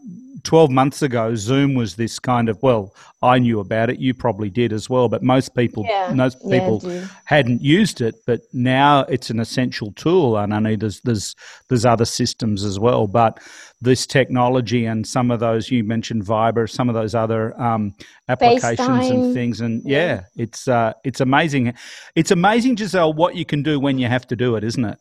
12 0.46 0.70
months 0.70 1.02
ago 1.02 1.34
zoom 1.34 1.74
was 1.74 1.96
this 1.96 2.20
kind 2.20 2.48
of 2.48 2.56
well 2.62 2.94
i 3.20 3.36
knew 3.36 3.58
about 3.58 3.90
it 3.90 3.98
you 3.98 4.14
probably 4.14 4.48
did 4.48 4.72
as 4.72 4.88
well 4.88 5.08
but 5.08 5.20
most 5.20 5.56
people 5.56 5.84
Yeah, 5.84 6.12
most 6.14 6.38
people 6.48 6.78
do. 6.78 7.02
hadn't 7.24 7.60
used 7.62 8.00
it 8.00 8.14
but 8.26 8.42
now 8.52 9.00
it's 9.08 9.28
an 9.28 9.40
essential 9.40 9.90
tool 9.92 10.36
and 10.36 10.54
i 10.54 10.60
know 10.60 10.76
there's 10.76 11.00
there's 11.00 11.34
there's 11.68 11.84
other 11.84 12.04
systems 12.04 12.62
as 12.64 12.78
well 12.78 13.08
but 13.08 13.40
this 13.82 14.06
technology 14.06 14.86
and 14.86 15.04
some 15.06 15.32
of 15.32 15.40
those 15.40 15.68
you 15.70 15.82
mentioned 15.82 16.24
viber 16.24 16.70
some 16.70 16.88
of 16.88 16.94
those 16.94 17.14
other 17.14 17.60
um, 17.60 17.92
applications 18.28 19.10
and 19.10 19.34
things 19.34 19.60
and 19.60 19.82
yeah, 19.84 20.22
it's 20.36 20.68
uh, 20.68 20.92
it's 21.04 21.20
amazing. 21.20 21.74
It's 22.14 22.30
amazing 22.30 22.76
giselle 22.76 23.12
what 23.12 23.34
you 23.36 23.44
can 23.44 23.62
do 23.62 23.78
when 23.80 23.98
you 23.98 24.06
have 24.08 24.26
to 24.28 24.36
do 24.36 24.56
it 24.56 24.64
isn't 24.64 24.84
it 24.84 24.98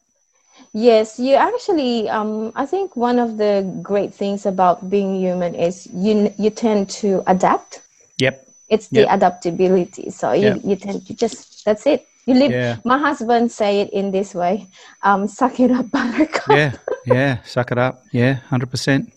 Yes, 0.75 1.19
you 1.19 1.35
actually. 1.35 2.09
Um, 2.09 2.51
I 2.55 2.65
think 2.65 2.97
one 2.97 3.17
of 3.17 3.37
the 3.37 3.63
great 3.81 4.13
things 4.13 4.45
about 4.45 4.89
being 4.89 5.15
human 5.15 5.55
is 5.55 5.87
you 5.93 6.33
you 6.37 6.49
tend 6.51 6.89
to 7.01 7.23
adapt. 7.27 7.79
yep 8.19 8.45
It's 8.69 8.89
the 8.89 9.07
Yep. 9.07 9.13
adaptability. 9.15 10.09
So 10.11 10.33
you, 10.33 10.43
Yep. 10.43 10.59
you 10.65 10.75
tend 10.75 11.05
to 11.07 11.13
just 11.15 11.63
that's 11.65 11.87
it. 11.87 12.05
You 12.27 12.35
live. 12.35 12.51
Yeah. 12.51 12.75
My 12.83 12.97
husband 12.97 13.51
say 13.51 13.81
it 13.81 13.89
in 13.93 14.11
this 14.11 14.35
way. 14.35 14.67
Um, 15.01 15.27
suck 15.27 15.59
it 15.61 15.71
up, 15.71 15.89
buttercup. 15.95 16.43
yeah 16.51 16.73
yeah 17.05 17.41
suck 17.43 17.71
it 17.71 17.77
up 17.77 18.03
yeah 18.11 18.39
100% 18.51 19.11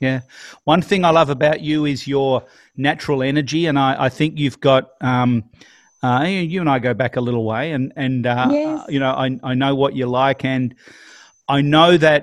yeah 0.00 0.20
one 0.64 0.82
thing 0.82 1.04
i 1.04 1.10
love 1.10 1.30
about 1.30 1.60
you 1.60 1.84
is 1.84 2.08
your 2.08 2.42
natural 2.76 3.22
energy 3.22 3.66
and 3.66 3.78
i, 3.78 4.06
I 4.06 4.08
think 4.08 4.38
you've 4.38 4.60
got 4.60 4.90
um, 5.00 5.44
uh, 6.04 6.22
you 6.24 6.40
you 6.40 6.60
and 6.60 6.68
I 6.68 6.78
go 6.78 6.94
back 6.94 7.16
a 7.16 7.20
little 7.20 7.44
way, 7.44 7.72
and 7.72 7.92
and 7.96 8.26
uh, 8.26 8.48
Yes. 8.50 8.80
uh, 8.80 8.86
you 8.88 9.00
know 9.00 9.12
I 9.24 9.26
I 9.42 9.54
know 9.54 9.74
what 9.74 9.94
you 9.96 10.06
like, 10.06 10.44
and 10.44 10.74
I 11.48 11.60
know 11.62 11.96
that 11.96 12.22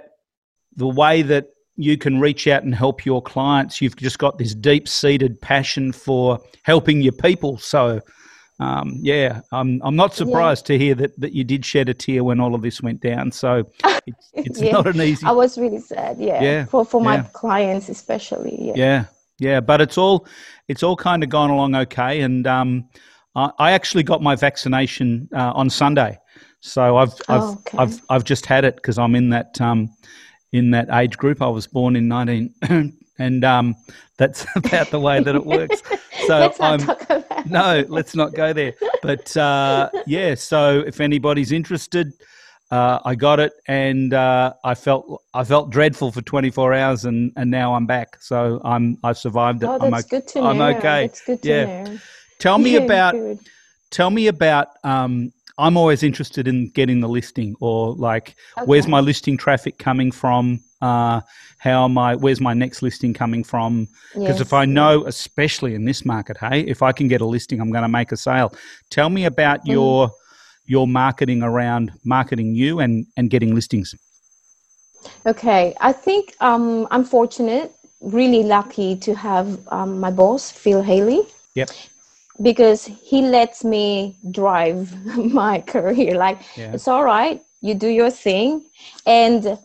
the 0.75 0.87
way 0.87 1.21
that 1.23 1.45
you 1.77 1.97
can 1.97 2.19
reach 2.19 2.47
out 2.47 2.63
and 2.63 2.75
help 2.75 3.05
your 3.05 3.21
clients, 3.21 3.81
you've 3.81 3.95
just 3.95 4.19
got 4.19 4.37
this 4.37 4.53
deep 4.53 4.87
seated 4.87 5.41
passion 5.41 5.91
for 5.91 6.39
helping 6.63 7.01
your 7.01 7.13
people. 7.13 7.57
So, 7.57 8.01
um, 8.59 8.99
yeah, 9.01 9.41
I'm 9.51 9.81
I'm 9.83 9.95
not 9.95 10.13
surprised 10.13 10.65
to 10.67 10.77
hear 10.77 10.95
that 10.95 11.19
that 11.19 11.33
you 11.33 11.43
did 11.43 11.65
shed 11.65 11.89
a 11.89 11.93
tear 11.93 12.23
when 12.23 12.39
all 12.39 12.53
of 12.53 12.61
this 12.61 12.81
went 12.81 13.01
down. 13.01 13.31
So 13.31 13.65
it's, 14.05 14.29
it's 14.33 14.61
Yeah. 14.61 14.73
not 14.73 14.87
an 14.87 15.01
easy. 15.01 15.25
I 15.25 15.31
was 15.31 15.57
really 15.57 15.79
sad. 15.79 16.17
Yeah. 16.19 16.41
Yeah, 16.43 16.65
For 16.65 16.85
for 16.85 17.01
my 17.01 17.15
yeah. 17.15 17.27
clients 17.33 17.89
especially. 17.89 18.55
Yeah. 18.67 18.73
Yeah, 18.75 19.05
yeah, 19.39 19.59
but 19.59 19.81
it's 19.81 19.97
all 19.97 20.27
it's 20.67 20.83
all 20.83 20.95
kind 20.95 21.23
of 21.23 21.29
gone 21.29 21.49
along 21.49 21.75
okay, 21.75 22.21
and 22.21 22.45
um, 22.45 22.89
I, 23.35 23.51
I 23.59 23.71
actually 23.71 24.03
got 24.03 24.21
my 24.21 24.35
vaccination 24.35 25.29
uh, 25.33 25.51
on 25.55 25.69
Sunday, 25.69 26.19
so 26.59 26.97
I've 26.97 27.13
I've 27.29 27.41
Oh, 27.43 27.53
okay. 27.59 27.77
I've 27.77 28.01
I've 28.09 28.23
just 28.23 28.45
had 28.45 28.65
it 28.65 28.75
because 28.75 28.97
I'm 28.97 29.15
in 29.15 29.29
that 29.29 29.59
um, 29.61 29.89
in 30.51 30.71
that 30.71 30.89
age 30.91 31.17
group. 31.17 31.41
I 31.41 31.47
was 31.47 31.67
born 31.67 31.95
in 31.95 32.07
nineteen, 32.07 32.53
and 33.19 33.45
um, 33.45 33.75
that's 34.17 34.45
about 34.55 34.91
the 34.91 34.99
way 34.99 35.19
that 35.19 35.35
it 35.35 35.45
works. 35.45 35.81
So 36.27 36.37
Let's 36.37 36.59
not 36.59 36.79
I'm 36.79 36.85
talk 36.85 37.01
about. 37.09 37.45
no, 37.49 37.83
let's 37.89 38.15
not 38.15 38.35
go 38.35 38.53
there. 38.53 38.75
But 39.01 39.35
uh, 39.35 39.89
yeah, 40.05 40.35
so 40.35 40.83
if 40.85 41.01
anybody's 41.01 41.51
interested, 41.51 42.13
uh, 42.69 42.99
I 43.03 43.15
got 43.15 43.39
it, 43.39 43.53
and 43.67 44.13
uh, 44.13 44.53
I 44.63 44.75
felt 44.75 45.23
I 45.33 45.43
felt 45.43 45.71
dreadful 45.71 46.11
for 46.11 46.21
24 46.21 46.73
hours, 46.75 47.05
and, 47.05 47.31
and 47.37 47.49
now 47.49 47.73
I'm 47.73 47.87
back. 47.87 48.21
So 48.21 48.61
I'm 48.63 48.97
I've 49.03 49.17
survived 49.17 49.63
it. 49.63 49.69
Oh, 49.69 49.79
I'm 49.79 49.91
that's 49.91 50.05
okay. 50.05 50.19
good 50.21 50.27
to 50.27 50.41
know. 50.41 50.47
I'm 50.47 50.61
okay. 50.77 51.07
That's 51.07 51.21
good 51.25 51.41
to 51.41 51.49
Yeah. 51.49 51.65
know. 51.65 51.99
Tell 52.41 52.57
me 52.57 52.73
Yeah, 52.73 52.85
about 52.85 53.13
good. 53.13 53.39
tell 53.91 54.09
me 54.09 54.27
about. 54.27 54.69
Um, 54.83 55.31
I'm 55.57 55.77
always 55.77 56.01
interested 56.01 56.47
in 56.47 56.69
getting 56.69 57.01
the 57.01 57.07
listing, 57.07 57.55
or 57.59 57.93
like, 57.93 58.35
where's 58.65 58.87
my 58.87 58.99
listing 58.99 59.37
traffic 59.37 59.77
coming 59.77 60.11
from? 60.11 60.61
Uh, 60.81 61.21
how 61.59 61.85
am 61.85 61.99
I? 61.99 62.15
Where's 62.15 62.41
my 62.41 62.55
next 62.55 62.81
listing 62.81 63.13
coming 63.13 63.43
from? 63.43 63.87
Because 64.15 64.41
if 64.41 64.47
Yes, 64.47 64.53
I 64.53 64.61
yeah. 64.61 64.73
know, 64.73 65.05
especially 65.05 65.75
in 65.75 65.85
this 65.85 66.03
market, 66.03 66.37
hey, 66.37 66.61
if 66.61 66.81
I 66.81 66.91
can 66.93 67.07
get 67.07 67.21
a 67.21 67.25
listing, 67.27 67.61
I'm 67.61 67.71
going 67.71 67.83
to 67.83 67.87
make 67.99 68.11
a 68.11 68.17
sale. 68.17 68.55
Tell 68.89 69.09
me 69.11 69.25
about 69.25 69.59
Mm. 69.65 69.71
your 69.73 70.11
your 70.65 70.87
marketing 70.87 71.43
around 71.43 71.91
marketing 72.03 72.55
you 72.55 72.79
and 72.79 73.05
and 73.17 73.29
getting 73.29 73.53
listings. 73.53 73.93
Okay, 75.27 75.75
I 75.79 75.91
think 75.93 76.35
um, 76.39 76.87
I'm 76.89 77.03
fortunate, 77.03 77.75
really 77.99 78.41
lucky 78.41 78.95
to 78.95 79.13
have 79.13 79.59
um, 79.67 79.99
my 79.99 80.09
boss, 80.09 80.49
Phil 80.49 80.81
Haley, 80.81 81.21
Yep. 81.53 81.69
Because 82.41 82.85
he 82.85 83.21
lets 83.21 83.63
me 83.63 84.17
drive 84.31 84.93
my 85.33 85.61
career. 85.61 86.15
Like, 86.17 86.41
Yeah. 86.57 86.73
it's 86.73 86.87
all 86.87 87.03
right, 87.03 87.41
you 87.61 87.73
do 87.75 87.87
your 87.87 88.09
thing. 88.09 88.65
And 89.05 89.57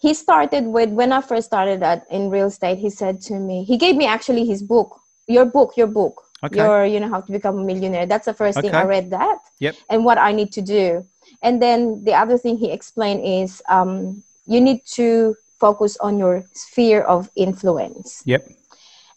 he 0.00 0.14
started 0.14 0.64
with, 0.64 0.90
when 0.90 1.12
I 1.12 1.20
first 1.20 1.46
started 1.46 1.82
at, 1.82 2.06
in 2.10 2.30
real 2.30 2.46
estate, 2.46 2.78
he 2.78 2.90
said 2.90 3.20
to 3.22 3.34
me, 3.34 3.64
he 3.64 3.76
gave 3.76 3.96
me 3.96 4.06
actually 4.06 4.46
his 4.46 4.62
book, 4.62 5.00
your 5.26 5.44
book, 5.44 5.76
your 5.76 5.88
book. 5.88 6.22
Okay. 6.44 6.60
Your, 6.60 6.86
you 6.86 7.00
know, 7.00 7.08
how 7.08 7.20
to 7.20 7.32
become 7.32 7.58
a 7.58 7.64
millionaire. 7.64 8.06
That's 8.06 8.26
the 8.26 8.32
first 8.32 8.60
thing 8.60 8.72
I 8.72 8.84
read 8.84 9.10
that 9.10 9.38
Yep. 9.58 9.74
and 9.90 10.04
what 10.04 10.18
I 10.18 10.30
need 10.30 10.52
to 10.52 10.62
do. 10.62 11.04
And 11.42 11.60
then 11.60 12.04
the 12.04 12.14
other 12.14 12.38
thing 12.38 12.58
he 12.58 12.70
explained 12.70 13.24
is 13.24 13.60
um, 13.68 14.22
you 14.46 14.60
need 14.60 14.86
to 14.94 15.34
focus 15.58 15.96
on 15.96 16.16
your 16.16 16.44
sphere 16.52 17.02
of 17.02 17.28
influence. 17.34 18.22
Yep. 18.24 18.52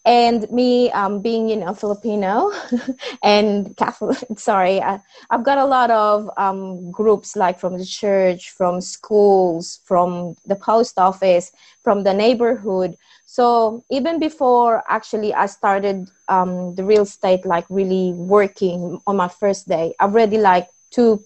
And 0.04 0.50
me 0.50 0.90
um, 0.92 1.22
being, 1.22 1.48
you 1.48 1.58
know, 1.58 1.74
Filipino 1.76 2.52
and 3.24 3.76
Catholic, 3.78 4.18
sorry, 4.38 4.82
I, 4.82 5.00
I've 5.30 5.44
got 5.44 5.60
a 5.60 5.66
lot 5.66 5.92
of 5.92 6.30
um, 6.38 6.90
groups 6.92 7.36
like 7.36 7.60
from 7.60 7.78
the 7.78 7.86
church, 7.86 8.50
from 8.50 8.82
schools, 8.82 9.80
from 9.86 10.36
the 10.46 10.56
post 10.56 10.98
office, 10.98 11.52
from 11.84 12.04
the 12.04 12.14
neighborhood. 12.14 12.98
So 13.26 13.84
even 13.92 14.20
before 14.20 14.84
actually 14.90 15.34
I 15.34 15.46
started 15.46 16.10
um, 16.28 16.74
the 16.76 16.84
real 16.84 17.04
estate, 17.04 17.46
like 17.46 17.66
really 17.70 18.14
working 18.14 19.00
on 19.06 19.16
my 19.18 19.28
first 19.28 19.68
day, 19.68 19.94
I've 20.00 20.14
already 20.14 20.38
like 20.38 20.68
two, 20.90 21.24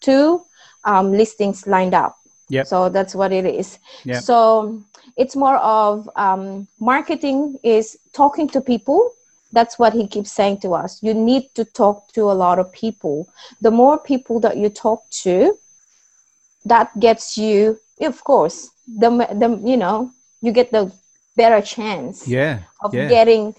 two 0.00 0.44
um, 0.84 1.12
listings 1.12 1.66
lined 1.66 1.94
up. 1.94 2.18
Yep. 2.50 2.66
So 2.66 2.88
that's 2.88 3.14
what 3.14 3.32
it 3.32 3.44
is. 3.44 3.78
Yep. 4.04 4.22
So 4.22 4.82
it's 5.16 5.36
more 5.36 5.56
of 5.56 6.08
um, 6.16 6.66
marketing 6.80 7.58
is 7.62 7.98
talking 8.12 8.48
to 8.50 8.60
people. 8.60 9.12
That's 9.52 9.78
what 9.78 9.92
he 9.92 10.06
keeps 10.06 10.32
saying 10.32 10.60
to 10.60 10.74
us. 10.74 11.02
You 11.02 11.14
need 11.14 11.54
to 11.54 11.64
talk 11.64 12.12
to 12.12 12.22
a 12.30 12.36
lot 12.44 12.58
of 12.58 12.72
people. 12.72 13.28
The 13.60 13.70
more 13.70 13.98
people 13.98 14.40
that 14.40 14.56
you 14.56 14.68
talk 14.68 15.08
to, 15.22 15.58
that 16.64 16.98
gets 17.00 17.38
you, 17.38 17.78
of 18.00 18.22
course, 18.24 18.70
the, 18.86 19.10
the 19.10 19.60
you 19.64 19.76
know, 19.76 20.10
you 20.42 20.52
get 20.52 20.70
the 20.70 20.92
better 21.36 21.60
chance 21.64 22.26
Yeah. 22.28 22.60
of 22.82 22.94
yeah. 22.94 23.08
getting 23.08 23.54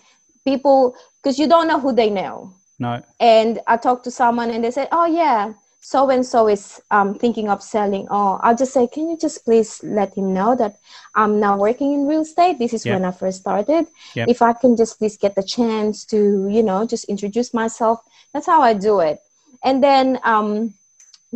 people 0.46 0.96
because 1.22 1.40
you 1.40 1.48
don't 1.48 1.68
know 1.68 1.80
who 1.80 1.94
they 1.94 2.10
know 2.10 2.54
no. 2.78 3.02
and 3.20 3.60
I 3.68 3.78
talked 3.78 4.04
to 4.06 4.12
someone 4.12 4.50
and 4.52 4.64
they 4.64 4.72
said, 4.72 4.88
"Oh 4.92 5.06
yeah, 5.06 5.54
so 5.82 6.10
and 6.10 6.26
so 6.26 6.48
is 6.48 6.82
um, 6.92 7.16
thinking 7.16 7.50
of 7.50 7.62
selling." 7.64 8.08
Oh, 8.10 8.40
I'll 8.44 8.56
just 8.56 8.74
say, 8.74 8.88
"Can 8.88 9.10
you 9.10 9.18
just 9.18 9.46
please 9.46 9.82
let 9.84 10.14
him 10.16 10.34
know 10.34 10.56
that 10.56 10.76
I'm 11.16 11.40
now 11.40 11.58
working 11.58 11.94
in 11.94 12.08
real 12.08 12.22
estate? 12.22 12.60
This 12.60 12.74
is 12.74 12.86
Yeah. 12.86 12.96
when 12.96 13.06
I 13.06 13.12
first 13.12 13.40
started. 13.42 13.88
Yep. 14.16 14.30
If 14.30 14.42
I 14.42 14.54
can 14.54 14.76
just 14.76 15.00
please 15.00 15.18
get 15.18 15.36
the 15.36 15.44
chance 15.44 16.06
to, 16.06 16.48
you 16.50 16.64
know, 16.64 16.86
just 16.86 17.06
introduce 17.06 17.54
myself. 17.54 18.00
That's 18.34 18.46
how 18.48 18.62
I 18.62 18.74
do 18.74 19.00
it. 19.00 19.20
And 19.64 19.84
then 19.84 20.20
um, 20.24 20.74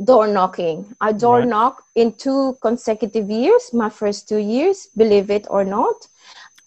door 0.03 0.27
knocking. 0.27 0.95
I 1.01 1.11
door 1.11 1.39
Right. 1.39 1.47
knock 1.49 1.83
in 1.95 2.13
two 2.13 2.57
consecutive 2.61 3.29
years. 3.29 3.73
My 3.73 3.89
first 3.89 4.27
two 4.29 4.37
years, 4.37 4.87
believe 4.97 5.29
it 5.29 5.45
or 5.49 5.63
not. 5.63 6.07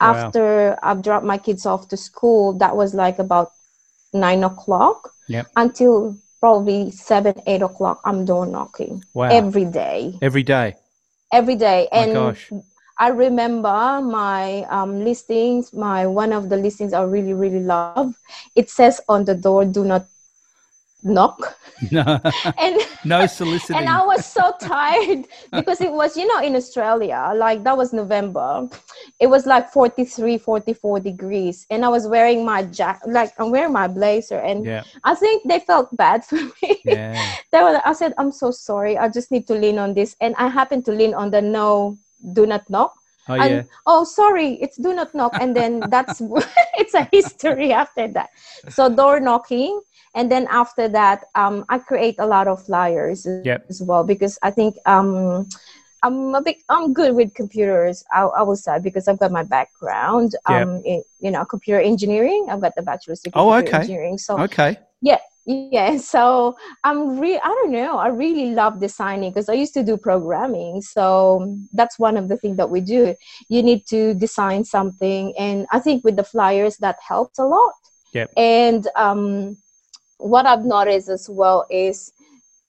Wow. 0.00 0.10
After 0.12 0.78
I've 0.82 1.02
dropped 1.02 1.24
my 1.24 1.38
kids 1.38 1.64
off 1.66 1.88
to 1.88 1.96
school, 1.96 2.52
that 2.58 2.76
was 2.76 2.94
like 2.94 3.18
about 3.18 3.52
nine 4.12 4.44
o'clock 4.44 5.12
Yep. 5.28 5.46
until 5.56 6.16
probably 6.40 6.90
seven, 6.90 7.34
eight 7.46 7.62
o'clock. 7.62 8.00
I'm 8.04 8.24
door 8.24 8.46
knocking 8.46 9.02
Wow. 9.14 9.30
every 9.30 9.64
day, 9.64 10.22
Every 10.22 10.42
day. 10.42 10.76
every 11.32 11.56
day. 11.56 11.88
My 11.94 12.04
And 12.04 12.10
gosh. 12.10 12.52
I 12.98 13.08
remember 13.08 14.00
my 14.02 14.64
um, 14.70 15.04
listings. 15.04 15.72
My 15.72 16.06
one 16.06 16.32
of 16.32 16.48
the 16.48 16.56
listings 16.56 16.92
I 16.92 17.02
really, 17.02 17.34
really 17.34 17.60
love. 17.60 18.02
It 18.38 18.54
says 18.54 18.84
on 18.92 19.08
the 19.08 19.18
door, 19.18 19.64
"Do 19.64 19.84
not, 19.84 20.06
knock. 21.06 21.56
No, 21.90 22.20
And 22.58 22.80
no 23.04 23.26
soliciting. 23.26 23.76
and 23.76 23.88
I 23.88 24.04
was 24.04 24.24
so 24.24 24.52
tired 24.60 25.26
because 25.52 25.80
it 25.80 25.92
was, 25.92 26.16
you 26.16 26.26
know, 26.26 26.40
in 26.40 26.56
Australia, 26.56 27.32
like 27.34 27.64
that 27.64 27.76
was 27.76 27.92
November. 27.92 28.68
It 29.20 29.28
was 29.28 29.46
like 29.46 29.70
43, 29.70 30.38
44 30.38 31.00
degrees. 31.00 31.66
And 31.70 31.84
I 31.84 31.88
was 31.88 32.06
wearing 32.06 32.44
my 32.44 32.62
jack 32.64 33.00
like 33.06 33.32
I'm 33.38 33.50
wearing 33.50 33.72
my 33.72 33.88
blazer 33.88 34.38
and 34.38 34.64
yeah, 34.64 34.84
I 35.04 35.14
think 35.14 35.48
they 35.48 35.60
felt 35.60 35.94
bad 35.96 36.24
for 36.24 36.36
me. 36.36 36.80
yeah, 36.84 37.36
they 37.52 37.62
were 37.62 37.80
I 37.84 37.92
said, 37.92 38.14
I'm 38.18 38.32
so 38.32 38.50
sorry. 38.50 38.98
I 38.98 39.08
just 39.08 39.30
need 39.30 39.46
to 39.48 39.54
lean 39.54 39.78
on 39.78 39.94
this. 39.94 40.16
And 40.20 40.34
I 40.36 40.48
happened 40.48 40.84
to 40.86 40.92
lean 40.92 41.14
on 41.14 41.30
the 41.30 41.42
no 41.42 41.98
do 42.32 42.46
not 42.46 42.68
knock. 42.70 42.94
Oh 43.28 43.34
and 43.34 43.50
yeah, 43.50 43.62
oh 43.86 44.04
sorry, 44.04 44.54
it's 44.60 44.76
do 44.76 44.94
not 44.94 45.14
knock. 45.14 45.36
And 45.38 45.54
then 45.56 45.88
that's 45.90 46.20
it's 46.78 46.94
a 46.94 47.08
history 47.12 47.72
after 47.72 48.08
that. 48.08 48.30
So 48.68 48.88
door 48.94 49.20
knocking. 49.20 49.80
And 50.14 50.30
then 50.32 50.46
after 50.50 50.88
that, 50.88 51.24
um, 51.34 51.64
I 51.68 51.78
create 51.78 52.16
a 52.18 52.26
lot 52.26 52.48
of 52.48 52.64
flyers 52.64 53.26
Yep. 53.26 53.66
as 53.68 53.82
well 53.82 54.02
because 54.02 54.38
I 54.42 54.50
think 54.50 54.76
um, 54.86 55.46
I'm 56.02 56.34
a 56.34 56.42
bit 56.42 56.56
I'm 56.68 56.92
good 56.92 57.14
with 57.14 57.34
computers. 57.34 58.04
I, 58.12 58.22
I 58.22 58.42
will 58.42 58.56
say 58.56 58.78
because 58.78 59.08
I've 59.08 59.18
got 59.18 59.32
my 59.32 59.42
background 59.42 60.34
Yep. 60.48 60.66
um, 60.66 60.82
in 60.84 61.02
you 61.20 61.30
know 61.30 61.44
computer 61.44 61.80
engineering. 61.80 62.46
I've 62.50 62.60
got 62.60 62.74
the 62.76 62.82
bachelor's 62.82 63.20
degree. 63.20 63.40
Oh, 63.40 63.52
okay. 63.54 63.78
Engineering. 63.78 64.18
So 64.18 64.38
okay, 64.40 64.78
yeah, 65.02 65.18
yeah. 65.46 65.96
so 66.12 66.56
I'm 66.84 67.18
re 67.18 67.38
I 67.42 67.48
don't 67.48 67.72
know. 67.72 67.98
I 67.98 68.08
really 68.08 68.50
love 68.50 68.80
designing 68.80 69.30
because 69.30 69.48
I 69.48 69.54
used 69.54 69.74
to 69.74 69.82
do 69.82 69.96
programming. 69.96 70.82
So 70.82 71.58
that's 71.72 71.98
one 71.98 72.16
of 72.16 72.28
the 72.28 72.36
things 72.36 72.56
that 72.58 72.70
we 72.70 72.80
do. 72.80 73.14
You 73.48 73.62
need 73.62 73.86
to 73.86 74.14
design 74.14 74.64
something, 74.64 75.34
and 75.38 75.66
I 75.72 75.80
think 75.80 76.04
with 76.04 76.16
the 76.16 76.24
flyers 76.24 76.76
that 76.78 76.96
helped 77.06 77.38
a 77.38 77.44
lot. 77.44 77.74
Yep. 78.12 78.32
And 78.36 78.86
um, 78.96 79.56
what 80.18 80.46
I've 80.46 80.64
noticed 80.64 81.08
as 81.08 81.28
well 81.28 81.66
is 81.70 82.12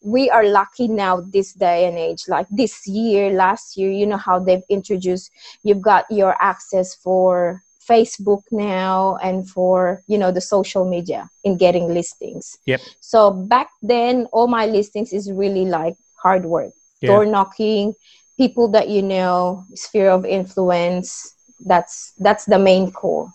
we 0.08 0.30
are 0.30 0.46
lucky 0.48 0.88
now 0.88 1.20
this 1.20 1.52
day 1.54 1.86
and 1.86 1.98
age. 1.98 2.24
Like 2.30 2.48
this 2.50 2.88
year, 2.88 3.32
last 3.32 3.76
year, 3.76 3.92
you 3.92 4.06
know 4.08 4.18
how 4.18 4.40
they've 4.40 4.64
introduced. 4.70 5.32
You've 5.64 5.82
got 5.82 6.06
your 6.10 6.36
access 6.40 6.96
for 6.96 7.62
Facebook 7.90 8.44
now 8.52 9.18
and 9.22 9.48
for 9.50 10.02
you 10.08 10.18
know 10.18 10.32
the 10.32 10.42
social 10.42 10.84
media 10.90 11.30
in 11.44 11.58
getting 11.58 11.94
listings. 11.94 12.58
Yep. 12.66 12.82
So 13.02 13.32
back 13.32 13.70
then, 13.82 14.28
all 14.32 14.48
my 14.48 14.66
listings 14.66 15.12
is 15.12 15.32
really 15.32 15.66
like 15.66 15.96
hard 16.16 16.46
work, 16.46 16.74
Yeah. 17.02 17.08
door 17.12 17.26
knocking, 17.26 17.94
people 18.38 18.68
that 18.70 18.88
you 18.88 19.02
know, 19.02 19.66
sphere 19.76 20.10
of 20.10 20.26
influence. 20.26 21.36
That's 21.60 22.14
that's 22.18 22.46
the 22.46 22.60
main 22.60 22.92
core. 22.92 23.34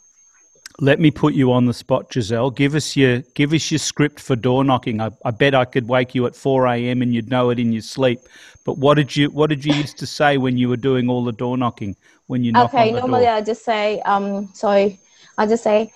Let 0.81 1.01
me 1.01 1.11
put 1.11 1.35
you 1.35 1.53
on 1.53 1.67
the 1.67 1.75
spot, 1.75 2.13
Giselle. 2.13 2.51
Give 2.51 2.75
us 2.75 2.97
your 2.97 3.21
give 3.35 3.53
us 3.53 3.71
your 3.71 3.79
script 3.79 4.21
for 4.21 4.37
door 4.37 4.65
knocking. 4.65 5.01
I, 5.01 5.11
I 5.25 5.31
bet 5.31 5.55
I 5.55 5.65
could 5.65 5.87
wake 5.87 6.15
you 6.15 6.27
at 6.27 6.35
four 6.35 6.67
a.m. 6.67 7.03
and 7.03 7.15
you'd 7.15 7.31
know 7.31 7.51
it 7.51 7.59
in 7.59 7.73
your 7.73 7.83
sleep. 7.83 8.21
But 8.65 8.79
what 8.79 8.95
did 8.95 9.15
you 9.15 9.31
what 9.31 9.49
did 9.51 9.65
you 9.65 9.75
used 9.75 9.99
to 9.99 10.07
say 10.07 10.39
when 10.39 10.57
you 10.57 10.69
were 10.69 10.77
doing 10.77 11.09
all 11.09 11.25
the 11.25 11.33
door 11.33 11.59
knocking? 11.59 11.97
When 12.27 12.43
you 12.43 12.53
knock 12.53 12.73
okay, 12.73 12.89
on 12.89 12.95
the 12.95 13.01
normally 13.01 13.25
door? 13.25 13.35
I 13.35 13.41
just 13.43 13.65
say, 13.65 14.01
um, 14.03 14.49
sorry, 14.55 14.99
I 15.37 15.47
just 15.47 15.63
say, 15.63 15.93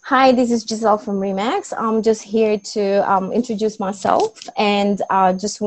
hi, 0.00 0.32
this 0.32 0.50
is 0.50 0.62
Giselle 0.62 0.98
from 0.98 1.20
Remax. 1.20 1.72
I'm 1.76 2.02
just 2.02 2.22
here 2.22 2.58
to 2.58 3.10
um, 3.10 3.32
introduce 3.32 3.78
myself 3.78 4.38
and 4.56 5.02
uh, 5.10 5.32
just 5.32 5.60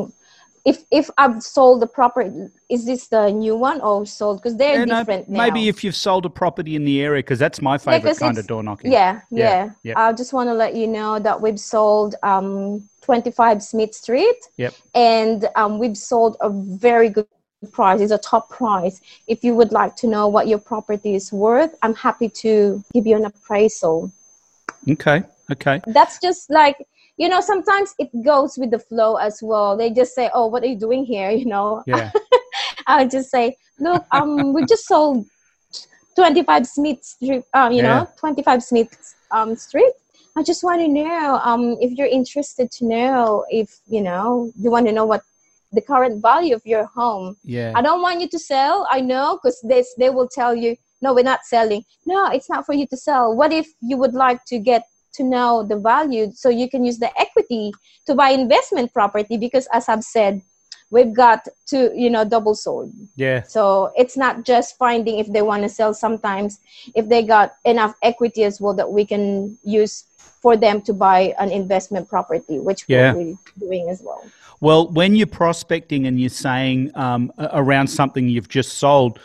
if 0.67 0.83
if 0.91 1.09
I've 1.17 1.41
sold 1.41 1.81
the 1.81 1.87
property, 1.87 2.29
is 2.69 2.85
this 2.85 3.07
the 3.07 3.29
new 3.31 3.55
one 3.55 3.79
or 3.79 4.05
sold? 4.05 4.39
Because 4.39 4.57
they're 4.57 4.79
Yeah, 4.79 4.85
no, 4.85 4.99
different 4.99 5.29
now. 5.29 5.43
maybe 5.43 5.69
if 5.69 5.81
you've 5.83 5.95
sold 5.95 6.25
a 6.25 6.29
property 6.29 6.75
in 6.75 6.83
the 6.83 7.01
area, 7.01 7.23
because 7.23 7.39
that's 7.39 7.61
my 7.61 7.77
favorite 7.77 8.09
'cause 8.11 8.19
kind 8.19 8.37
of 8.37 8.45
door 8.47 8.61
knocking. 8.63 8.91
Yeah, 8.91 9.21
Yeah, 9.31 9.71
yeah. 9.83 9.93
I 9.95 10.11
just 10.11 10.33
want 10.33 10.47
to 10.49 10.53
let 10.53 10.75
you 10.75 10.85
know 10.97 11.19
that 11.19 11.39
we've 11.43 11.59
sold 11.75 12.15
um, 12.21 12.83
25 13.01 13.63
Smith 13.63 13.93
Street. 13.95 14.39
Yep. 14.57 14.73
And 14.93 15.47
um, 15.55 15.79
we've 15.79 15.97
sold 15.97 16.35
a 16.41 16.49
very 16.49 17.09
good 17.15 17.27
price. 17.71 18.01
It's 18.01 18.11
a 18.11 18.17
top 18.17 18.49
price. 18.49 18.99
If 19.27 19.45
you 19.45 19.55
would 19.55 19.71
like 19.71 19.95
to 20.01 20.07
know 20.07 20.27
what 20.27 20.49
your 20.49 20.59
property 20.59 21.15
is 21.15 21.31
worth, 21.31 21.73
I'm 21.81 21.95
happy 21.95 22.27
to 22.43 22.83
give 22.93 23.07
you 23.07 23.15
an 23.15 23.25
appraisal. 23.25 24.11
Okay. 24.89 25.23
Okay. 25.49 25.79
That's 25.87 26.19
just 26.19 26.49
like, 26.49 26.75
you 27.17 27.27
know, 27.27 27.41
sometimes 27.41 27.93
it 27.97 28.09
goes 28.23 28.57
with 28.57 28.71
the 28.71 28.79
flow 28.79 29.15
as 29.15 29.39
well. 29.41 29.75
They 29.75 29.89
just 29.89 30.13
say, 30.13 30.29
oh, 30.33 30.47
what 30.47 30.63
are 30.63 30.67
you 30.67 30.79
doing 30.79 31.05
here? 31.05 31.29
You 31.37 31.45
know, 31.45 31.83
Yeah. 31.85 32.11
I'll 32.87 33.07
just 33.07 33.29
say, 33.29 33.57
look, 33.79 34.03
um, 34.11 34.53
we 34.53 34.65
just 34.65 34.87
sold 34.87 35.25
25 36.15 36.65
Smith 36.65 37.03
Street, 37.03 37.43
um, 37.53 37.71
you 37.71 37.81
Yeah. 37.81 37.99
know, 37.99 38.07
25 38.19 38.63
Smith 38.63 39.15
um, 39.31 39.55
Street. 39.55 39.93
I 40.35 40.43
just 40.43 40.63
want 40.63 40.81
to 40.81 40.87
know 40.87 41.39
um, 41.43 41.77
if 41.81 41.91
you're 41.97 42.07
interested 42.07 42.71
to 42.71 42.85
know 42.85 43.45
if, 43.49 43.79
you 43.87 44.01
know, 44.01 44.51
you 44.59 44.69
want 44.71 44.85
to 44.87 44.91
know 44.91 45.05
what 45.05 45.23
the 45.73 45.81
current 45.81 46.21
value 46.21 46.55
of 46.55 46.61
your 46.65 46.85
home. 46.85 47.35
Yeah. 47.43 47.73
I 47.75 47.81
don't 47.81 48.01
want 48.01 48.21
you 48.21 48.29
to 48.29 48.39
sell. 48.39 48.87
I 48.89 49.01
know 49.01 49.37
because 49.37 49.59
they, 49.63 49.83
they 49.97 50.09
will 50.09 50.27
tell 50.27 50.55
you, 50.55 50.75
no, 51.01 51.13
we're 51.13 51.23
not 51.23 51.43
selling. 51.43 51.83
No, 52.05 52.27
it's 52.31 52.49
not 52.49 52.65
for 52.65 52.73
you 52.73 52.87
to 52.87 52.97
sell. 52.97 53.35
What 53.35 53.51
if 53.51 53.67
you 53.81 53.97
would 53.97 54.13
like 54.13 54.43
to 54.45 54.59
get 54.59 54.83
to 55.17 55.23
know 55.23 55.63
the 55.63 55.77
value 55.77 56.31
so 56.33 56.49
you 56.49 56.69
can 56.69 56.83
use 56.83 56.97
the 56.97 57.11
equity 57.19 57.71
to 58.05 58.15
buy 58.15 58.29
investment 58.29 58.93
property? 58.93 59.37
Because 59.37 59.67
as 59.73 59.89
I've 59.89 60.03
said, 60.03 60.41
we've 60.89 61.13
got 61.13 61.47
to, 61.67 61.91
you 61.95 62.09
know, 62.09 62.23
double 62.23 62.55
sold. 62.55 62.93
Yeah. 63.15 63.43
So 63.43 63.91
it's 63.95 64.15
not 64.15 64.45
just 64.45 64.77
finding 64.77 65.19
if 65.19 65.31
they 65.31 65.41
want 65.41 65.63
to 65.63 65.69
sell. 65.69 65.93
Sometimes 65.93 66.59
if 66.95 67.09
they 67.09 67.23
got 67.23 67.55
enough 67.65 67.93
equity 68.01 68.43
as 68.43 68.61
well 68.61 68.73
that 68.75 68.89
we 68.89 69.05
can 69.05 69.57
use 69.63 70.05
for 70.17 70.55
them 70.55 70.81
to 70.83 70.93
buy 70.93 71.33
an 71.39 71.51
investment 71.51 72.07
property, 72.07 72.59
which 72.59 72.85
Yeah. 72.87 73.13
we're 73.13 73.35
doing 73.59 73.89
as 73.89 74.01
well. 74.01 74.23
Well, 74.59 74.87
when 74.87 75.15
you're 75.15 75.27
prospecting 75.27 76.07
and 76.07 76.19
you're 76.19 76.29
saying 76.29 76.91
um, 76.95 77.31
around 77.37 77.87
something 77.87 78.27
you've 78.27 78.49
just 78.49 78.77
sold, 78.79 79.19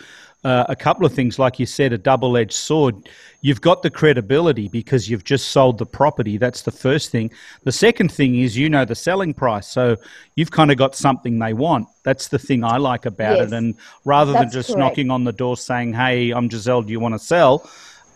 uh, 0.44 0.64
a 0.68 0.74
couple 0.76 1.07
of 1.07 1.12
things, 1.12 1.38
like 1.38 1.59
you 1.59 1.66
said, 1.66 1.92
a 1.92 1.98
double 1.98 2.37
edged 2.37 2.52
sword. 2.52 3.09
You've 3.42 3.61
got 3.61 3.83
the 3.83 3.90
credibility 3.90 4.68
because 4.68 5.09
you've 5.09 5.24
just 5.24 5.48
sold 5.48 5.78
the 5.78 5.87
property. 5.87 6.37
That's 6.37 6.62
the 6.62 6.70
first 6.72 7.11
thing. 7.11 7.31
The 7.64 7.72
second 7.72 8.11
thing 8.12 8.37
is 8.40 8.57
you 8.57 8.68
know 8.68 8.85
the 8.85 8.94
selling 8.94 9.35
price. 9.35 9.68
So 9.68 9.96
you've 10.37 10.50
kind 10.50 10.70
of 10.70 10.76
got 10.78 10.94
something 10.96 11.38
they 11.38 11.52
want. 11.52 11.88
That's 12.02 12.28
the 12.28 12.38
thing 12.38 12.64
I 12.64 12.76
like 12.78 13.07
about 13.07 13.38
Yes. 13.38 13.48
it. 13.48 13.55
And 13.55 13.74
rather 14.05 14.33
than 14.33 14.50
just 14.50 14.68
correct. 14.68 14.78
knocking 14.78 15.11
on 15.11 15.24
the 15.24 15.33
door 15.33 15.57
saying, 15.57 15.92
hey, 15.92 16.31
I'm 16.31 16.50
Giselle, 16.50 16.83
do 16.83 16.90
you 16.92 17.00
want 17.00 17.14
to 17.14 17.18
sell? 17.20 17.68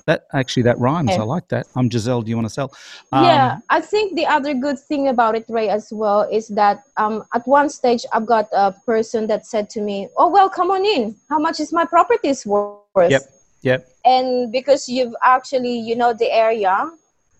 That 0.06 0.26
actually 0.32 0.62
that 0.62 0.78
rhymes. 0.78 1.10
Yeah. 1.10 1.22
I 1.22 1.24
like 1.24 1.48
that. 1.48 1.66
I'm 1.74 1.90
Giselle. 1.90 2.22
Do 2.22 2.30
you 2.30 2.36
want 2.36 2.46
to 2.46 2.54
sell? 2.54 2.72
Um, 3.10 3.24
yeah, 3.24 3.58
I 3.70 3.80
think 3.80 4.14
the 4.14 4.24
other 4.24 4.54
good 4.54 4.78
thing 4.78 5.08
about 5.08 5.34
it, 5.34 5.44
Ray, 5.48 5.68
as 5.68 5.92
well, 5.92 6.22
is 6.30 6.46
that 6.48 6.84
um, 6.96 7.24
at 7.34 7.46
one 7.46 7.68
stage 7.68 8.06
I've 8.12 8.24
got 8.24 8.46
a 8.52 8.70
person 8.70 9.26
that 9.26 9.46
said 9.46 9.68
to 9.70 9.80
me, 9.80 10.08
"Oh 10.16 10.28
well, 10.28 10.48
come 10.48 10.70
on 10.70 10.86
in. 10.86 11.16
How 11.28 11.40
much 11.40 11.58
is 11.58 11.72
my 11.72 11.84
properties 11.84 12.46
worth?" 12.46 13.10
Yep. 13.10 13.22
Yep. 13.62 13.88
And 14.04 14.52
because 14.52 14.88
you've 14.88 15.14
actually 15.24 15.76
you 15.76 15.96
know 15.96 16.14
the 16.14 16.30
area, 16.32 16.88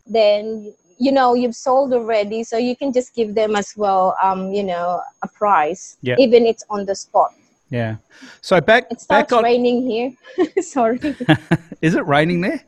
then 0.04 0.74
you 0.98 1.12
know 1.12 1.34
you've 1.34 1.54
sold 1.54 1.92
already, 1.92 2.42
so 2.42 2.56
you 2.58 2.74
can 2.74 2.92
just 2.92 3.14
give 3.14 3.36
them 3.36 3.54
as 3.54 3.74
well, 3.76 4.16
um, 4.20 4.52
you 4.52 4.64
know, 4.64 5.02
a 5.22 5.28
price, 5.28 5.98
Yep. 6.02 6.18
even 6.18 6.46
it's 6.46 6.64
on 6.68 6.84
the 6.84 6.96
spot. 6.96 7.32
Yeah. 7.70 7.96
So 8.40 8.60
back 8.60 8.84
It 8.84 8.88
back 9.08 9.28
starts 9.28 9.32
on. 9.32 9.44
raining 9.44 9.82
here. 9.88 10.12
Sorry. 10.62 10.98
is 11.82 11.94
it 11.94 12.06
raining 12.06 12.40
there? 12.42 12.62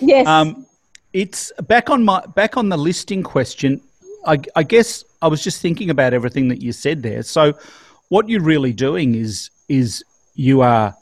yes. 0.00 0.26
Um, 0.26 0.66
it's 1.12 1.52
back 1.66 1.90
on 1.90 2.04
my 2.04 2.24
back 2.34 2.56
on 2.56 2.68
the 2.68 2.76
listing 2.78 3.22
question. 3.22 3.80
I, 4.26 4.38
I 4.54 4.62
guess 4.62 5.04
I 5.22 5.28
was 5.28 5.42
just 5.42 5.60
thinking 5.60 5.90
about 5.90 6.12
everything 6.14 6.48
that 6.48 6.62
you 6.62 6.72
said 6.72 7.02
there. 7.02 7.22
So, 7.22 7.54
what 8.08 8.28
you're 8.28 8.42
really 8.42 8.72
doing 8.72 9.14
is 9.14 9.50
is 9.68 10.04
you 10.34 10.60
are 10.62 10.94